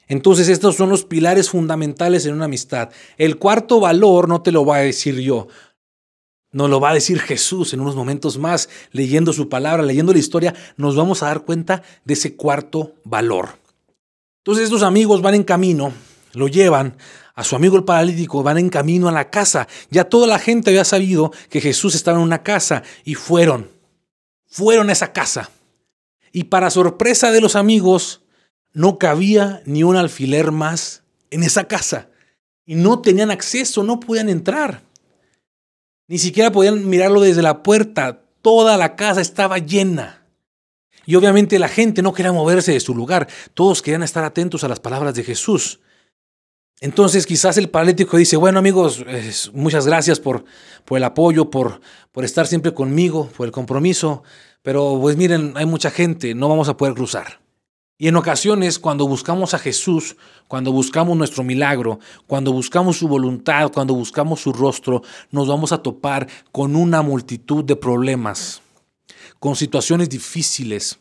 Entonces 0.07 0.49
estos 0.49 0.75
son 0.75 0.89
los 0.89 1.05
pilares 1.05 1.51
fundamentales 1.51 2.25
en 2.25 2.33
una 2.33 2.45
amistad. 2.45 2.89
El 3.17 3.37
cuarto 3.37 3.79
valor 3.79 4.27
no 4.27 4.41
te 4.41 4.51
lo 4.51 4.65
va 4.65 4.77
a 4.77 4.81
decir 4.81 5.19
yo. 5.19 5.47
Nos 6.51 6.67
lo 6.67 6.79
va 6.79 6.89
a 6.89 6.95
decir 6.95 7.19
Jesús 7.19 7.73
en 7.73 7.79
unos 7.79 7.95
momentos 7.95 8.39
más, 8.39 8.69
leyendo 8.91 9.33
su 9.33 9.49
palabra, 9.49 9.83
leyendo 9.83 10.13
la 10.13 10.19
historia, 10.19 10.55
nos 10.77 10.95
vamos 10.95 11.21
a 11.21 11.27
dar 11.27 11.45
cuenta 11.45 11.83
de 12.05 12.15
ese 12.15 12.35
cuarto 12.35 12.95
valor. 13.03 13.49
Entonces 14.39 14.63
estos 14.63 14.81
amigos 14.81 15.21
van 15.21 15.35
en 15.35 15.43
camino, 15.43 15.93
lo 16.33 16.47
llevan 16.47 16.97
a 17.39 17.43
su 17.45 17.55
amigo 17.55 17.77
el 17.77 17.85
paralítico, 17.85 18.43
van 18.43 18.57
en 18.57 18.67
camino 18.67 19.07
a 19.07 19.13
la 19.13 19.29
casa. 19.29 19.65
Ya 19.89 20.03
toda 20.03 20.27
la 20.27 20.39
gente 20.39 20.71
había 20.71 20.83
sabido 20.83 21.31
que 21.49 21.61
Jesús 21.61 21.95
estaba 21.95 22.17
en 22.17 22.23
una 22.25 22.43
casa 22.43 22.83
y 23.05 23.15
fueron, 23.15 23.69
fueron 24.45 24.89
a 24.89 24.91
esa 24.91 25.13
casa. 25.13 25.49
Y 26.33 26.43
para 26.43 26.69
sorpresa 26.69 27.31
de 27.31 27.39
los 27.39 27.55
amigos, 27.55 28.23
no 28.73 28.97
cabía 28.97 29.61
ni 29.65 29.83
un 29.83 29.95
alfiler 29.95 30.51
más 30.51 31.03
en 31.31 31.43
esa 31.43 31.63
casa. 31.63 32.09
Y 32.65 32.75
no 32.75 32.99
tenían 32.99 33.31
acceso, 33.31 33.83
no 33.83 34.01
podían 34.01 34.27
entrar. 34.27 34.83
Ni 36.09 36.17
siquiera 36.17 36.51
podían 36.51 36.89
mirarlo 36.89 37.21
desde 37.21 37.41
la 37.41 37.63
puerta. 37.63 38.21
Toda 38.41 38.75
la 38.75 38.97
casa 38.97 39.21
estaba 39.21 39.59
llena. 39.59 40.25
Y 41.05 41.15
obviamente 41.15 41.57
la 41.57 41.69
gente 41.69 42.01
no 42.01 42.11
quería 42.11 42.33
moverse 42.33 42.73
de 42.73 42.81
su 42.81 42.93
lugar. 42.93 43.29
Todos 43.53 43.81
querían 43.81 44.03
estar 44.03 44.25
atentos 44.25 44.65
a 44.65 44.67
las 44.67 44.81
palabras 44.81 45.15
de 45.15 45.23
Jesús. 45.23 45.79
Entonces 46.81 47.25
quizás 47.25 47.57
el 47.57 47.69
paralítico 47.69 48.17
dice, 48.17 48.37
bueno 48.37 48.59
amigos, 48.59 49.03
muchas 49.53 49.85
gracias 49.85 50.19
por, 50.19 50.45
por 50.85 50.97
el 50.97 51.03
apoyo, 51.03 51.49
por, 51.49 51.81
por 52.11 52.23
estar 52.23 52.47
siempre 52.47 52.73
conmigo, 52.73 53.29
por 53.35 53.45
el 53.47 53.51
compromiso, 53.51 54.23
pero 54.61 54.97
pues 55.01 55.17
miren, 55.17 55.53
hay 55.55 55.65
mucha 55.65 55.91
gente, 55.91 56.33
no 56.33 56.47
vamos 56.47 56.69
a 56.69 56.77
poder 56.77 56.93
cruzar. 56.93 57.41
Y 58.01 58.07
en 58.07 58.15
ocasiones, 58.15 58.79
cuando 58.79 59.05
buscamos 59.09 59.53
a 59.53 59.59
Jesús, 59.59 60.15
cuando 60.47 60.71
buscamos 60.71 61.17
nuestro 61.17 61.43
milagro, 61.43 61.99
cuando 62.27 62.53
buscamos 62.53 62.97
su 62.97 63.09
voluntad, 63.09 63.73
cuando 63.73 63.93
buscamos 63.93 64.39
su 64.39 64.53
rostro, 64.53 65.01
nos 65.31 65.49
vamos 65.49 65.73
a 65.73 65.83
topar 65.83 66.25
con 66.53 66.77
una 66.77 67.01
multitud 67.01 67.65
de 67.65 67.75
problemas, 67.75 68.61
con 69.37 69.57
situaciones 69.57 70.07
difíciles, 70.07 70.97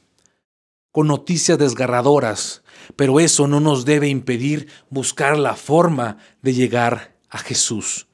noticias 1.04 1.58
desgarradoras, 1.58 2.62
pero 2.96 3.20
eso 3.20 3.46
no 3.46 3.60
nos 3.60 3.84
debe 3.84 4.08
impedir 4.08 4.68
buscar 4.90 5.38
la 5.38 5.54
forma 5.54 6.18
de 6.42 6.54
llegar 6.54 7.16
a 7.28 7.38
Jesús. 7.38 8.08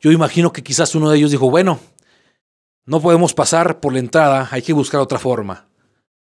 Yo 0.00 0.12
imagino 0.12 0.52
que 0.52 0.62
quizás 0.62 0.94
uno 0.94 1.10
de 1.10 1.18
ellos 1.18 1.30
dijo, 1.30 1.50
bueno, 1.50 1.80
no 2.84 3.00
podemos 3.00 3.34
pasar 3.34 3.80
por 3.80 3.92
la 3.92 3.98
entrada, 3.98 4.48
hay 4.50 4.62
que 4.62 4.72
buscar 4.72 5.00
otra 5.00 5.18
forma. 5.18 5.68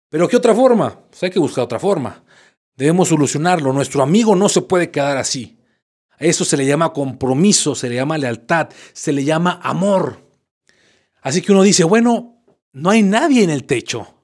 Pero 0.08 0.28
¿qué 0.28 0.36
otra 0.36 0.54
forma? 0.54 1.00
Pues 1.10 1.22
hay 1.22 1.30
que 1.30 1.38
buscar 1.38 1.64
otra 1.64 1.78
forma. 1.78 2.22
Debemos 2.76 3.08
solucionarlo. 3.08 3.72
Nuestro 3.72 4.02
amigo 4.02 4.36
no 4.36 4.48
se 4.48 4.60
puede 4.62 4.90
quedar 4.90 5.16
así. 5.16 5.58
A 6.10 6.24
eso 6.24 6.44
se 6.44 6.56
le 6.56 6.66
llama 6.66 6.92
compromiso, 6.92 7.74
se 7.74 7.88
le 7.88 7.96
llama 7.96 8.18
lealtad, 8.18 8.68
se 8.92 9.12
le 9.12 9.24
llama 9.24 9.58
amor. 9.62 10.20
Así 11.22 11.40
que 11.40 11.52
uno 11.52 11.62
dice, 11.62 11.84
bueno, 11.84 12.44
no 12.72 12.90
hay 12.90 13.02
nadie 13.02 13.42
en 13.42 13.50
el 13.50 13.64
techo. 13.64 14.14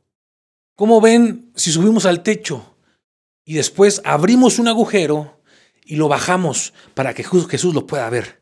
¿Cómo 0.78 1.00
ven 1.00 1.50
si 1.56 1.72
subimos 1.72 2.06
al 2.06 2.22
techo 2.22 2.76
y 3.44 3.54
después 3.54 4.00
abrimos 4.04 4.60
un 4.60 4.68
agujero 4.68 5.40
y 5.84 5.96
lo 5.96 6.06
bajamos 6.06 6.72
para 6.94 7.14
que 7.14 7.24
Jesús 7.24 7.74
lo 7.74 7.84
pueda 7.84 8.08
ver? 8.08 8.38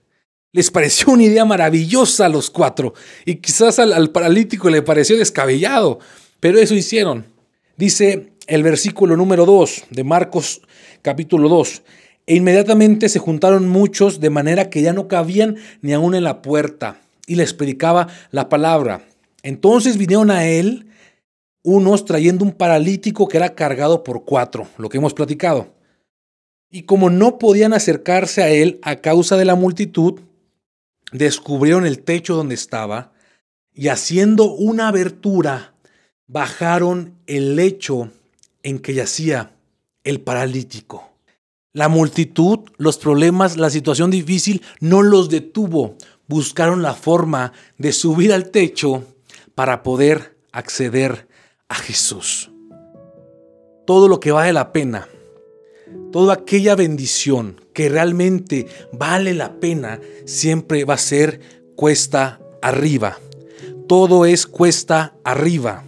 Les 0.53 0.71
pareció 0.71 1.15
una 1.15 1.23
idea 1.23 1.47
maravillosa 1.47 2.27
a 2.27 2.29
los 2.29 2.51
cuatro 2.51 2.93
y 3.25 3.37
quizás 3.37 3.79
al, 3.79 3.95
al 3.95 4.11
paralítico 4.11 4.69
le 4.69 4.83
pareció 4.83 5.17
descabellado, 5.17 5.99
pero 6.39 6.59
eso 6.59 6.75
hicieron. 6.75 7.25
Dice 7.79 8.35
el 8.49 8.63
versículo 8.63 9.17
número 9.17 9.47
2 9.47 9.85
de 9.89 10.05
Marcos 10.05 10.61
capítulo 11.01 11.49
2. 11.49 11.83
E 12.27 12.35
inmediatamente 12.35 13.09
se 13.09 13.19
juntaron 13.19 13.67
muchos 13.67 14.21
de 14.21 14.29
manera 14.29 14.69
que 14.69 14.83
ya 14.83 14.93
no 14.93 15.09
cabían 15.09 15.57
ni 15.81 15.95
aún 15.95 16.15
en 16.15 16.25
la 16.25 16.43
puerta. 16.43 17.01
Y 17.27 17.37
les 17.37 17.55
predicaba 17.55 18.09
la 18.31 18.51
palabra. 18.51 19.09
Entonces 19.43 19.97
vinieron 19.97 20.31
a 20.31 20.47
él 20.47 20.87
unos 21.67 22.05
trayendo 22.05 22.45
un 22.45 22.53
paralítico 22.53 23.27
que 23.27 23.39
era 23.39 23.57
cargado 23.57 24.05
por 24.05 24.25
cuatro, 24.25 24.69
lo 24.79 24.89
que 24.89 24.99
hemos 24.99 25.15
platicado. 25.15 25.75
Y 26.71 26.85
como 26.85 27.11
no 27.11 27.39
podían 27.39 27.75
acercarse 27.75 28.41
a 28.45 28.51
él 28.51 28.79
a 28.83 28.97
causa 28.97 29.37
de 29.37 29.45
la 29.45 29.57
multitud, 29.57 30.21
descubrieron 31.11 31.85
el 31.85 32.05
techo 32.05 32.37
donde 32.37 32.55
estaba 32.55 33.13
y 33.75 33.89
haciendo 33.89 34.45
una 34.53 34.87
abertura 34.87 35.75
bajaron 36.29 37.19
el 37.27 37.57
lecho 37.57 38.13
en 38.63 38.79
que 38.79 38.95
yacía 38.95 39.51
el 40.05 40.21
paralítico. 40.21 41.11
La 41.73 41.89
multitud, 41.89 42.61
los 42.77 42.97
problemas, 42.97 43.57
la 43.57 43.71
situación 43.71 44.13
difícil 44.13 44.63
no 44.79 45.03
los 45.03 45.31
detuvo. 45.31 45.97
Buscaron 46.29 46.83
la 46.83 46.95
forma 46.95 47.53
de 47.77 47.93
subir 47.93 48.33
al 48.33 48.51
techo 48.51 49.03
para 49.57 49.83
poder 49.83 50.39
acceder 50.53 51.27
a 51.69 51.75
Jesús. 51.75 52.51
Todo 53.87 54.09
lo 54.09 54.21
que 54.21 54.33
vale 54.33 54.53
la 54.53 54.73
pena, 54.73 55.09
toda 56.13 56.35
aquella 56.35 56.75
bendición 56.75 57.61
que 57.73 57.89
realmente 57.89 58.67
vale 58.93 59.35
la 59.35 59.61
pena, 59.61 60.01
siempre 60.25 60.85
va 60.85 60.95
a 60.95 60.99
ser 60.99 61.41
cuesta 61.77 62.41
arriba. 62.63 63.19
Todo 63.87 64.25
es 64.27 64.47
cuesta 64.47 65.15
arriba. 65.23 65.85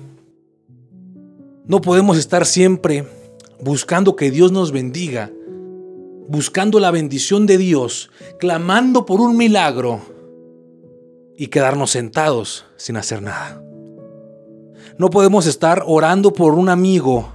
No 1.67 1.81
podemos 1.81 2.17
estar 2.17 2.47
siempre 2.47 3.07
buscando 3.61 4.17
que 4.17 4.31
Dios 4.31 4.53
nos 4.53 4.71
bendiga, 4.71 5.31
buscando 6.29 6.79
la 6.79 6.91
bendición 6.91 7.47
de 7.47 7.59
Dios, 7.59 8.11
clamando 8.39 9.05
por 9.05 9.21
un 9.21 9.37
milagro 9.37 10.01
y 11.37 11.49
quedarnos 11.49 11.91
sentados 11.91 12.67
sin 12.77 12.97
hacer 12.97 13.23
nada. 13.23 13.63
No 14.99 15.11
podemos 15.11 15.47
estar 15.47 15.85
orando 15.87 16.33
por 16.33 16.55
un 16.55 16.69
amigo 16.69 17.29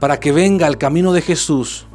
para 0.00 0.18
que 0.18 0.32
venga 0.32 0.66
al 0.66 0.78
camino 0.78 1.12
de 1.12 1.20
Jesús 1.20 1.86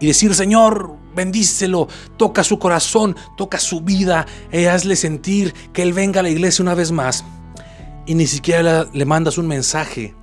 y 0.00 0.08
decir, 0.08 0.34
Señor, 0.34 0.96
bendícelo, 1.14 1.86
toca 2.16 2.42
su 2.42 2.58
corazón, 2.58 3.14
toca 3.36 3.60
su 3.60 3.82
vida, 3.82 4.26
y 4.52 4.64
hazle 4.64 4.96
sentir 4.96 5.54
que 5.72 5.82
Él 5.82 5.92
venga 5.92 6.18
a 6.18 6.22
la 6.24 6.30
iglesia 6.30 6.64
una 6.64 6.74
vez 6.74 6.90
más. 6.90 7.24
Y 8.04 8.16
ni 8.16 8.26
siquiera 8.26 8.88
le 8.92 9.04
mandas 9.04 9.38
un 9.38 9.46
mensaje 9.46 10.16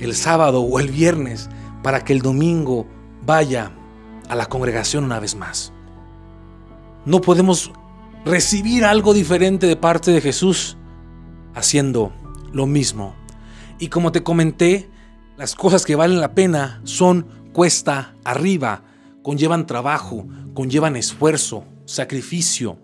el 0.00 0.16
sábado 0.16 0.62
o 0.62 0.80
el 0.80 0.90
viernes 0.90 1.48
para 1.84 2.02
que 2.02 2.12
el 2.12 2.20
domingo 2.20 2.86
vaya 3.24 3.70
a 4.28 4.34
la 4.34 4.46
congregación 4.46 5.04
una 5.04 5.20
vez 5.20 5.36
más. 5.36 5.72
No 7.04 7.20
podemos 7.20 7.70
recibir 8.24 8.84
algo 8.84 9.14
diferente 9.14 9.68
de 9.68 9.76
parte 9.76 10.10
de 10.10 10.20
Jesús 10.20 10.76
haciendo 11.54 12.12
lo 12.52 12.66
mismo. 12.66 13.14
Y 13.78 13.88
como 13.88 14.12
te 14.12 14.22
comenté, 14.22 14.88
las 15.36 15.54
cosas 15.54 15.84
que 15.84 15.96
valen 15.96 16.20
la 16.20 16.34
pena 16.34 16.80
son 16.84 17.26
cuesta 17.52 18.14
arriba, 18.24 18.82
conllevan 19.22 19.66
trabajo, 19.66 20.26
conllevan 20.54 20.96
esfuerzo, 20.96 21.64
sacrificio. 21.84 22.78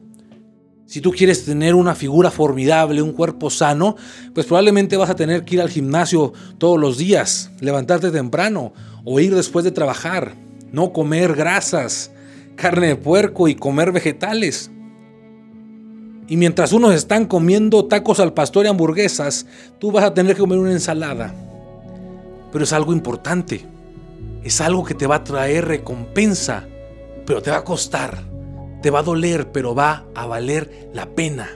Si 0.87 1.01
tú 1.01 1.13
quieres 1.13 1.45
tener 1.45 1.75
una 1.75 1.95
figura 1.95 2.31
formidable, 2.31 3.03
un 3.03 3.13
cuerpo 3.13 3.51
sano, 3.51 3.97
pues 4.35 4.47
probablemente 4.47 4.97
vas 4.97 5.11
a 5.11 5.17
tener 5.17 5.45
que 5.45 5.57
ir 5.57 5.61
al 5.61 5.71
gimnasio 5.71 6.33
todos 6.59 6.79
los 6.79 6.99
días, 6.99 7.51
levantarte 7.61 8.11
temprano 8.11 8.73
o 9.05 9.19
ir 9.19 9.35
después 9.35 9.65
de 9.65 9.73
trabajar, 9.73 10.37
no 10.73 10.93
comer 10.93 11.35
grasas, 11.35 12.13
carne 12.55 12.89
de 12.89 12.97
puerco 12.97 13.49
y 13.49 13.55
comer 13.55 13.93
vegetales. 13.93 14.71
Y 16.27 16.37
mientras 16.39 16.73
unos 16.73 16.95
están 16.95 17.27
comiendo 17.27 17.85
tacos 17.85 18.19
al 18.19 18.33
pastor 18.33 18.65
y 18.65 18.69
hamburguesas, 18.69 19.47
tú 19.79 19.93
vas 19.93 20.05
a 20.05 20.15
tener 20.15 20.35
que 20.35 20.41
comer 20.41 20.59
una 20.59 20.73
ensalada. 20.73 21.35
Pero 22.51 22.65
es 22.65 22.73
algo 22.73 22.93
importante. 22.93 23.67
Es 24.43 24.61
algo 24.61 24.85
que 24.85 24.95
te 24.95 25.07
va 25.07 25.17
a 25.17 25.25
traer 25.25 25.67
recompensa, 25.67 26.67
pero 27.27 27.43
te 27.43 27.51
va 27.51 27.59
a 27.59 27.65
costar. 27.65 28.23
Te 28.81 28.91
va 28.91 29.01
a 29.01 29.03
doler, 29.03 29.53
pero 29.53 29.75
va 29.75 30.07
a 30.15 30.27
valer 30.27 30.91
la 30.95 31.07
pena. 31.07 31.49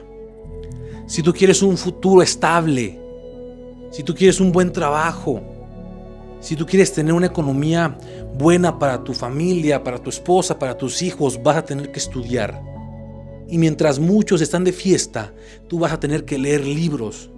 Si 1.07 1.23
tú 1.23 1.33
quieres 1.33 1.63
un 1.63 1.77
futuro 1.77 2.21
estable, 2.21 2.99
si 3.91 4.03
tú 4.03 4.13
quieres 4.13 4.39
un 4.39 4.51
buen 4.51 4.71
trabajo, 4.71 5.41
si 6.39 6.55
tú 6.55 6.65
quieres 6.65 6.93
tener 6.93 7.13
una 7.13 7.25
economía 7.27 7.97
buena 8.37 8.77
para 8.77 9.03
tu 9.03 9.13
familia, 9.13 9.83
para 9.83 9.97
tu 9.97 10.09
esposa, 10.09 10.59
para 10.59 10.77
tus 10.77 11.01
hijos, 11.01 11.41
vas 11.41 11.57
a 11.57 11.65
tener 11.65 11.91
que 11.91 11.99
estudiar. 11.99 12.61
Y 13.49 13.57
mientras 13.57 13.99
muchos 13.99 14.41
están 14.41 14.63
de 14.63 14.71
fiesta, 14.71 15.33
tú 15.67 15.79
vas 15.79 15.91
a 15.91 15.99
tener 15.99 16.23
que 16.23 16.37
leer 16.37 16.65
libros. 16.65 17.29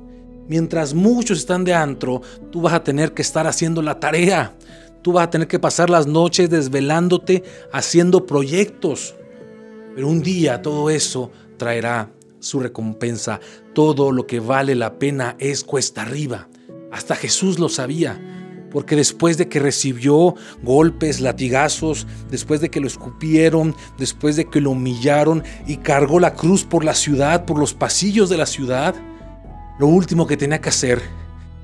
Mientras 0.47 0.93
muchos 0.93 1.39
están 1.39 1.63
de 1.63 1.73
antro, 1.73 2.21
tú 2.51 2.61
vas 2.61 2.73
a 2.73 2.83
tener 2.83 3.13
que 3.13 3.21
estar 3.21 3.47
haciendo 3.47 3.81
la 3.81 3.99
tarea. 3.99 4.53
Tú 5.01 5.13
vas 5.13 5.27
a 5.27 5.29
tener 5.29 5.47
que 5.47 5.59
pasar 5.59 5.89
las 5.89 6.07
noches 6.07 6.49
desvelándote 6.49 7.43
haciendo 7.71 8.25
proyectos. 8.25 9.15
Pero 9.95 10.07
un 10.07 10.21
día 10.21 10.61
todo 10.61 10.89
eso 10.89 11.31
traerá 11.57 12.11
su 12.39 12.59
recompensa. 12.59 13.39
Todo 13.73 14.11
lo 14.11 14.27
que 14.27 14.39
vale 14.41 14.75
la 14.75 14.99
pena 14.99 15.37
es 15.39 15.63
cuesta 15.63 16.01
arriba. 16.01 16.49
Hasta 16.91 17.15
Jesús 17.15 17.57
lo 17.57 17.69
sabía 17.69 18.19
porque 18.71 18.95
después 18.95 19.37
de 19.37 19.47
que 19.49 19.59
recibió 19.59 20.35
golpes, 20.63 21.19
latigazos, 21.19 22.07
después 22.29 22.61
de 22.61 22.69
que 22.69 22.79
lo 22.79 22.87
escupieron, 22.87 23.75
después 23.97 24.35
de 24.35 24.45
que 24.45 24.61
lo 24.61 24.71
humillaron 24.71 25.43
y 25.67 25.77
cargó 25.77 26.19
la 26.19 26.33
cruz 26.33 26.63
por 26.63 26.83
la 26.83 26.95
ciudad, 26.95 27.45
por 27.45 27.59
los 27.59 27.73
pasillos 27.73 28.29
de 28.29 28.37
la 28.37 28.45
ciudad, 28.45 28.95
lo 29.77 29.87
último 29.87 30.25
que 30.25 30.37
tenía 30.37 30.61
que 30.61 30.69
hacer 30.69 31.01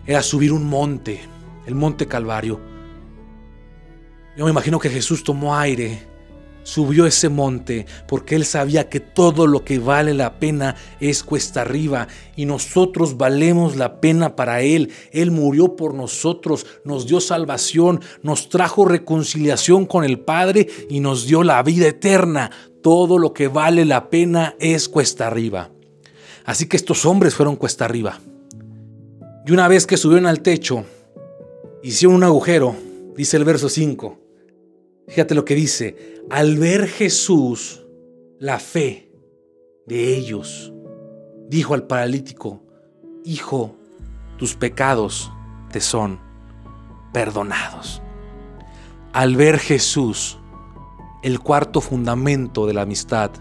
era 0.05 0.21
subir 0.21 0.51
un 0.51 0.69
monte, 0.69 1.21
el 1.65 1.75
monte 1.75 2.07
Calvario. 2.07 2.59
Yo 4.37 4.45
me 4.45 4.51
imagino 4.51 4.79
que 4.79 4.89
Jesús 4.89 5.23
tomó 5.23 5.55
aire 5.55 6.16
subió 6.67 7.05
ese 7.05 7.29
monte 7.29 7.85
porque 8.07 8.35
él 8.35 8.43
sabía 8.43 8.89
que 8.89 8.99
todo 8.99 9.47
lo 9.47 9.63
que 9.63 9.79
vale 9.79 10.13
la 10.13 10.37
pena 10.37 10.75
es 10.99 11.23
cuesta 11.23 11.61
arriba 11.61 12.09
y 12.35 12.43
nosotros 12.43 13.15
valemos 13.15 13.77
la 13.77 14.01
pena 14.01 14.35
para 14.35 14.61
él. 14.61 14.91
Él 15.13 15.31
murió 15.31 15.77
por 15.77 15.93
nosotros, 15.93 16.65
nos 16.83 17.07
dio 17.07 17.21
salvación, 17.21 18.01
nos 18.21 18.49
trajo 18.49 18.83
reconciliación 18.83 19.85
con 19.85 20.03
el 20.03 20.19
Padre 20.19 20.67
y 20.89 20.99
nos 20.99 21.25
dio 21.25 21.41
la 21.41 21.63
vida 21.63 21.87
eterna. 21.87 22.51
Todo 22.83 23.17
lo 23.17 23.33
que 23.33 23.47
vale 23.47 23.85
la 23.85 24.09
pena 24.09 24.55
es 24.59 24.89
cuesta 24.89 25.27
arriba. 25.27 25.71
Así 26.43 26.67
que 26.67 26.75
estos 26.75 27.05
hombres 27.05 27.33
fueron 27.33 27.55
cuesta 27.55 27.85
arriba. 27.85 28.19
Y 29.45 29.53
una 29.53 29.69
vez 29.69 29.87
que 29.87 29.95
subieron 29.95 30.25
al 30.25 30.41
techo, 30.41 30.83
hicieron 31.81 32.17
un 32.17 32.23
agujero, 32.25 32.75
dice 33.15 33.37
el 33.37 33.45
verso 33.45 33.69
5 33.69 34.26
Fíjate 35.07 35.35
lo 35.35 35.45
que 35.45 35.55
dice, 35.55 36.23
al 36.29 36.57
ver 36.57 36.87
Jesús 36.87 37.85
la 38.39 38.59
fe 38.59 39.09
de 39.85 40.15
ellos, 40.17 40.73
dijo 41.47 41.73
al 41.73 41.87
paralítico, 41.87 42.61
Hijo, 43.23 43.75
tus 44.37 44.55
pecados 44.55 45.31
te 45.71 45.79
son 45.79 46.19
perdonados. 47.13 48.01
Al 49.13 49.35
ver 49.35 49.59
Jesús, 49.59 50.39
el 51.23 51.39
cuarto 51.39 51.81
fundamento 51.81 52.67
de 52.67 52.73
la 52.73 52.81
amistad, 52.81 53.31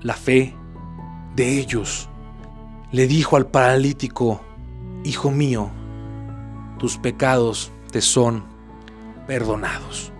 la 0.00 0.14
fe 0.14 0.54
de 1.36 1.58
ellos, 1.58 2.08
le 2.90 3.06
dijo 3.06 3.36
al 3.36 3.46
paralítico, 3.46 4.40
Hijo 5.04 5.30
mío, 5.30 5.70
tus 6.78 6.96
pecados 6.96 7.70
te 7.90 8.00
son 8.00 8.44
perdonados. 9.26 10.11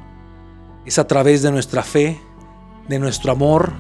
Es 0.85 0.99
a 0.99 1.07
través 1.07 1.43
de 1.43 1.53
nuestra 1.53 1.83
fe, 1.83 2.21
de 2.89 2.99
nuestro 2.99 3.33
amor, 3.33 3.73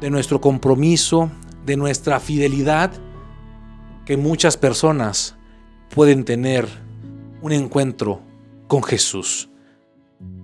de 0.00 0.10
nuestro 0.10 0.40
compromiso, 0.40 1.30
de 1.66 1.76
nuestra 1.76 2.20
fidelidad, 2.20 2.92
que 4.06 4.16
muchas 4.16 4.56
personas 4.56 5.36
pueden 5.94 6.24
tener 6.24 6.68
un 7.42 7.52
encuentro 7.52 8.22
con 8.68 8.82
Jesús. 8.82 9.50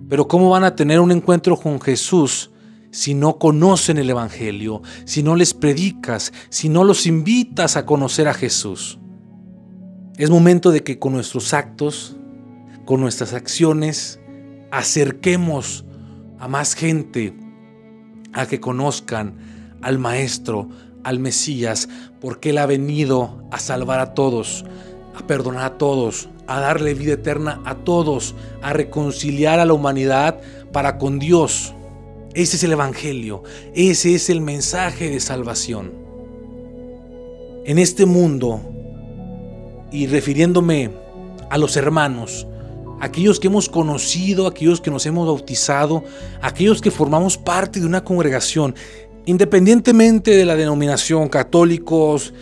Pero 0.09 0.27
¿cómo 0.27 0.49
van 0.49 0.63
a 0.63 0.75
tener 0.75 0.99
un 0.99 1.11
encuentro 1.11 1.57
con 1.57 1.79
Jesús 1.81 2.51
si 2.91 3.13
no 3.13 3.37
conocen 3.37 3.97
el 3.97 4.09
Evangelio, 4.09 4.81
si 5.05 5.23
no 5.23 5.35
les 5.35 5.53
predicas, 5.53 6.33
si 6.49 6.69
no 6.69 6.83
los 6.83 7.05
invitas 7.05 7.77
a 7.77 7.85
conocer 7.85 8.27
a 8.27 8.33
Jesús? 8.33 8.99
Es 10.17 10.29
momento 10.29 10.71
de 10.71 10.83
que 10.83 10.99
con 10.99 11.13
nuestros 11.13 11.53
actos, 11.53 12.17
con 12.85 13.01
nuestras 13.01 13.33
acciones, 13.33 14.19
acerquemos 14.71 15.85
a 16.39 16.47
más 16.47 16.75
gente 16.75 17.33
a 18.33 18.45
que 18.45 18.59
conozcan 18.59 19.37
al 19.81 19.99
Maestro, 19.99 20.69
al 21.03 21.19
Mesías, 21.19 21.87
porque 22.19 22.49
Él 22.49 22.57
ha 22.57 22.65
venido 22.65 23.43
a 23.51 23.59
salvar 23.59 23.99
a 23.99 24.13
todos, 24.13 24.65
a 25.15 25.25
perdonar 25.25 25.63
a 25.65 25.77
todos, 25.77 26.29
a 26.47 26.59
darle 26.59 26.93
vida 26.93 27.13
eterna 27.13 27.61
a 27.65 27.75
todos, 27.75 28.35
a 28.61 28.73
reconciliar 28.73 29.59
a 29.59 29.65
la 29.65 29.73
humanidad 29.73 30.39
para 30.71 30.97
con 30.97 31.19
Dios. 31.19 31.73
Ese 32.33 32.57
es 32.57 32.63
el 32.63 32.73
Evangelio, 32.73 33.43
ese 33.73 34.15
es 34.15 34.29
el 34.29 34.41
mensaje 34.41 35.09
de 35.09 35.19
salvación. 35.19 35.93
En 37.65 37.79
este 37.79 38.05
mundo, 38.05 38.61
y 39.91 40.07
refiriéndome 40.07 40.91
a 41.49 41.57
los 41.57 41.75
hermanos, 41.77 42.47
aquellos 42.99 43.39
que 43.39 43.47
hemos 43.47 43.69
conocido, 43.69 44.47
aquellos 44.47 44.81
que 44.81 44.91
nos 44.91 45.05
hemos 45.05 45.27
bautizado, 45.27 46.03
aquellos 46.41 46.81
que 46.81 46.91
formamos 46.91 47.37
parte 47.37 47.79
de 47.79 47.85
una 47.85 48.03
congregación, 48.03 48.75
independientemente 49.25 50.31
de 50.31 50.45
la 50.45 50.55
denominación, 50.55 51.29
católicos, 51.29 52.33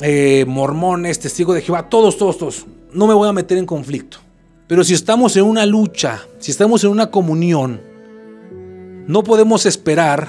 eh, 0.00 0.44
mormones, 0.46 1.18
testigos 1.18 1.54
de 1.54 1.62
Jehová, 1.62 1.88
todos, 1.88 2.16
todos, 2.16 2.38
todos, 2.38 2.66
no 2.92 3.06
me 3.06 3.14
voy 3.14 3.28
a 3.28 3.32
meter 3.32 3.58
en 3.58 3.66
conflicto. 3.66 4.18
Pero 4.66 4.84
si 4.84 4.94
estamos 4.94 5.36
en 5.36 5.44
una 5.44 5.66
lucha, 5.66 6.22
si 6.38 6.50
estamos 6.50 6.84
en 6.84 6.90
una 6.90 7.10
comunión, 7.10 7.80
no 9.06 9.22
podemos 9.24 9.66
esperar 9.66 10.28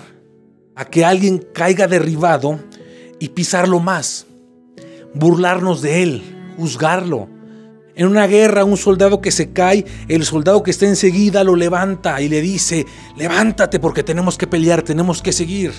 a 0.75 0.85
que 0.85 1.05
alguien 1.05 1.45
caiga 1.53 1.87
derribado 1.87 2.59
y 3.19 3.29
pisarlo 3.29 3.79
más, 3.79 4.25
burlarnos 5.13 5.81
de 5.81 6.01
él, 6.01 6.23
juzgarlo, 6.57 7.27
en 7.95 8.07
una 8.07 8.27
guerra, 8.27 8.63
un 8.63 8.77
soldado 8.77 9.21
que 9.21 9.31
se 9.31 9.51
cae, 9.51 9.85
el 10.07 10.25
soldado 10.25 10.63
que 10.63 10.71
está 10.71 10.85
enseguida 10.85 11.43
lo 11.43 11.55
levanta 11.55 12.21
y 12.21 12.29
le 12.29 12.41
dice, 12.41 12.85
levántate 13.15 13.79
porque 13.79 14.03
tenemos 14.03 14.37
que 14.37 14.47
pelear, 14.47 14.81
tenemos 14.81 15.21
que 15.21 15.31
seguir. 15.31 15.73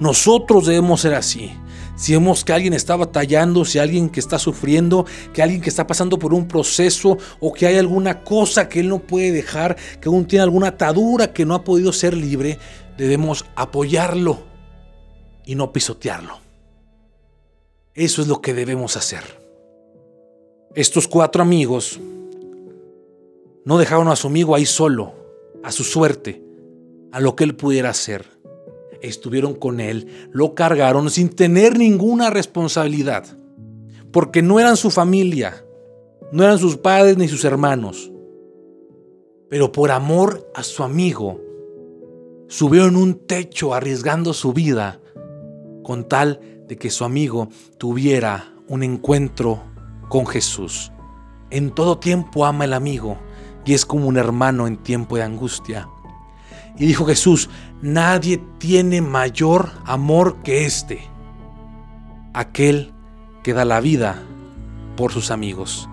Nosotros 0.00 0.66
debemos 0.66 1.02
ser 1.02 1.14
así. 1.14 1.52
Si 1.96 2.12
vemos 2.12 2.44
que 2.44 2.54
alguien 2.54 2.72
está 2.72 2.96
batallando, 2.96 3.66
si 3.66 3.78
alguien 3.78 4.08
que 4.08 4.20
está 4.20 4.38
sufriendo, 4.38 5.04
que 5.34 5.42
alguien 5.42 5.60
que 5.60 5.68
está 5.68 5.86
pasando 5.86 6.18
por 6.18 6.32
un 6.32 6.48
proceso 6.48 7.18
o 7.40 7.52
que 7.52 7.66
hay 7.66 7.76
alguna 7.76 8.22
cosa 8.22 8.70
que 8.70 8.80
él 8.80 8.88
no 8.88 9.00
puede 9.00 9.32
dejar, 9.32 9.76
que 10.00 10.08
aún 10.08 10.24
tiene 10.24 10.44
alguna 10.44 10.68
atadura 10.68 11.34
que 11.34 11.44
no 11.44 11.54
ha 11.54 11.62
podido 11.62 11.92
ser 11.92 12.16
libre, 12.16 12.58
debemos 12.96 13.44
apoyarlo 13.54 14.44
y 15.44 15.56
no 15.56 15.72
pisotearlo. 15.72 16.38
Eso 17.92 18.22
es 18.22 18.28
lo 18.28 18.40
que 18.40 18.54
debemos 18.54 18.96
hacer. 18.96 19.39
Estos 20.76 21.08
cuatro 21.08 21.42
amigos 21.42 21.98
no 23.64 23.76
dejaron 23.76 24.06
a 24.06 24.14
su 24.14 24.28
amigo 24.28 24.54
ahí 24.54 24.64
solo, 24.64 25.12
a 25.64 25.72
su 25.72 25.82
suerte, 25.82 26.44
a 27.10 27.18
lo 27.18 27.34
que 27.34 27.42
él 27.42 27.56
pudiera 27.56 27.90
hacer. 27.90 28.24
Estuvieron 29.02 29.54
con 29.54 29.80
él, 29.80 30.28
lo 30.30 30.54
cargaron 30.54 31.10
sin 31.10 31.28
tener 31.28 31.76
ninguna 31.76 32.30
responsabilidad, 32.30 33.26
porque 34.12 34.42
no 34.42 34.60
eran 34.60 34.76
su 34.76 34.92
familia, 34.92 35.64
no 36.30 36.44
eran 36.44 36.58
sus 36.58 36.76
padres 36.76 37.16
ni 37.16 37.26
sus 37.26 37.44
hermanos. 37.44 38.12
pero 39.48 39.72
por 39.72 39.90
amor 39.90 40.48
a 40.54 40.62
su 40.62 40.84
amigo, 40.84 41.40
subió 42.46 42.86
en 42.86 42.94
un 42.94 43.26
techo 43.26 43.74
arriesgando 43.74 44.32
su 44.32 44.52
vida 44.52 45.00
con 45.82 46.06
tal 46.06 46.40
de 46.68 46.76
que 46.76 46.90
su 46.90 47.04
amigo 47.04 47.48
tuviera 47.76 48.54
un 48.68 48.84
encuentro 48.84 49.69
con 50.10 50.26
Jesús. 50.26 50.92
En 51.48 51.70
todo 51.70 51.96
tiempo 51.96 52.44
ama 52.44 52.64
el 52.64 52.74
amigo 52.74 53.16
y 53.64 53.72
es 53.72 53.86
como 53.86 54.06
un 54.06 54.18
hermano 54.18 54.66
en 54.66 54.76
tiempo 54.76 55.16
de 55.16 55.22
angustia. 55.22 55.88
Y 56.76 56.86
dijo 56.86 57.06
Jesús, 57.06 57.48
nadie 57.80 58.42
tiene 58.58 59.00
mayor 59.00 59.70
amor 59.86 60.42
que 60.42 60.66
este, 60.66 61.08
aquel 62.34 62.92
que 63.42 63.54
da 63.54 63.64
la 63.64 63.80
vida 63.80 64.22
por 64.96 65.12
sus 65.12 65.30
amigos. 65.30 65.88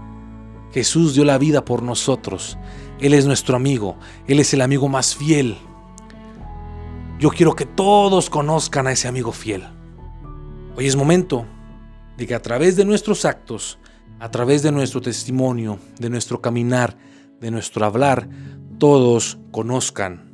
Jesús 0.73 1.13
dio 1.13 1.23
la 1.23 1.38
vida 1.38 1.63
por 1.63 1.84
nosotros. 1.84 2.58
Él 2.99 3.13
es 3.13 3.25
nuestro 3.25 3.56
amigo. 3.56 3.97
Él 4.27 4.39
es 4.39 4.53
el 4.53 4.62
amigo 4.62 4.89
más 4.89 5.15
fiel. 5.15 5.58
Yo 7.19 7.30
quiero 7.30 7.56
que 7.56 7.65
todos 7.65 8.30
conozcan 8.30 8.88
a 8.88 8.91
ese 8.91 9.08
amigo 9.08 9.32
fiel. 9.32 9.63
Hoy 10.75 10.88
es 10.88 10.95
momento 10.95 11.45
de 12.17 12.25
que 12.25 12.36
a 12.36 12.41
través 12.41 12.75
de 12.75 12.86
nuestros 12.86 13.25
actos, 13.25 13.80
a 14.19 14.32
través 14.32 14.63
de 14.63 14.71
nuestro 14.71 15.01
testimonio, 15.01 15.80
de 15.99 16.10
nuestro 16.10 16.41
caminar, 16.41 16.97
de 17.39 17.51
nuestro 17.51 17.86
hablar, 17.86 18.27
todos 18.80 19.38
conozcan 19.51 20.34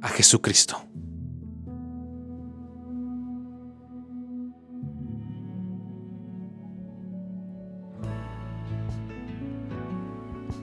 a 0.00 0.08
Jesucristo. 0.08 0.76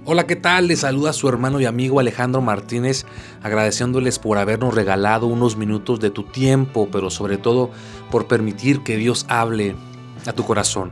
Hola, 0.05 0.27
¿qué 0.27 0.35
tal? 0.35 0.67
Les 0.67 0.81
saluda 0.81 1.13
su 1.13 1.29
hermano 1.29 1.61
y 1.61 1.65
amigo 1.65 1.99
Alejandro 1.99 2.41
Martínez, 2.41 3.05
agradeciéndoles 3.41 4.19
por 4.19 4.37
habernos 4.37 4.75
regalado 4.75 5.27
unos 5.27 5.55
minutos 5.55 6.01
de 6.01 6.11
tu 6.11 6.23
tiempo, 6.23 6.89
pero 6.91 7.09
sobre 7.09 7.37
todo 7.37 7.71
por 8.11 8.27
permitir 8.27 8.83
que 8.83 8.97
Dios 8.97 9.25
hable 9.29 9.75
a 10.25 10.33
tu 10.33 10.43
corazón. 10.43 10.91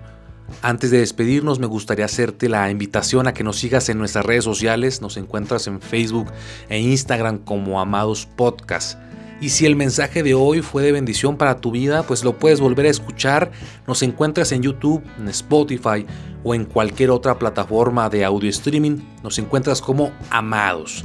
Antes 0.61 0.91
de 0.91 0.99
despedirnos, 0.99 1.59
me 1.59 1.67
gustaría 1.67 2.05
hacerte 2.05 2.49
la 2.49 2.69
invitación 2.69 3.27
a 3.27 3.33
que 3.33 3.43
nos 3.43 3.57
sigas 3.57 3.89
en 3.89 3.97
nuestras 3.97 4.25
redes 4.25 4.43
sociales. 4.43 5.01
Nos 5.01 5.17
encuentras 5.17 5.67
en 5.67 5.81
Facebook 5.81 6.31
e 6.69 6.79
Instagram 6.79 7.39
como 7.39 7.81
Amados 7.81 8.25
Podcast. 8.25 8.97
Y 9.41 9.49
si 9.49 9.65
el 9.65 9.75
mensaje 9.75 10.21
de 10.21 10.35
hoy 10.35 10.61
fue 10.61 10.83
de 10.83 10.91
bendición 10.91 11.35
para 11.35 11.57
tu 11.57 11.71
vida, 11.71 12.03
pues 12.03 12.23
lo 12.23 12.37
puedes 12.37 12.61
volver 12.61 12.85
a 12.85 12.89
escuchar. 12.89 13.51
Nos 13.87 14.03
encuentras 14.03 14.51
en 14.51 14.61
YouTube, 14.61 15.03
en 15.17 15.29
Spotify 15.29 16.05
o 16.43 16.53
en 16.53 16.65
cualquier 16.65 17.09
otra 17.09 17.39
plataforma 17.39 18.07
de 18.09 18.23
audio 18.23 18.49
streaming. 18.51 18.99
Nos 19.23 19.39
encuentras 19.39 19.81
como 19.81 20.11
Amados. 20.29 21.03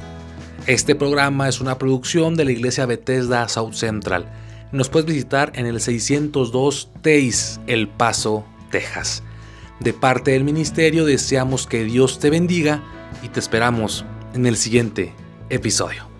Este 0.66 0.94
programa 0.94 1.48
es 1.48 1.62
una 1.62 1.78
producción 1.78 2.34
de 2.34 2.44
la 2.44 2.52
iglesia 2.52 2.84
Bethesda 2.84 3.48
South 3.48 3.72
Central. 3.72 4.26
Nos 4.70 4.90
puedes 4.90 5.06
visitar 5.06 5.52
en 5.54 5.64
el 5.64 5.80
602 5.80 6.90
Teis, 7.00 7.60
El 7.66 7.88
Paso, 7.88 8.44
Texas. 8.70 9.22
De 9.80 9.92
parte 9.92 10.30
del 10.32 10.44
ministerio 10.44 11.04
deseamos 11.04 11.66
que 11.66 11.84
Dios 11.84 12.18
te 12.18 12.30
bendiga 12.30 12.82
y 13.22 13.28
te 13.28 13.40
esperamos 13.40 14.04
en 14.34 14.46
el 14.46 14.56
siguiente 14.56 15.14
episodio. 15.50 16.15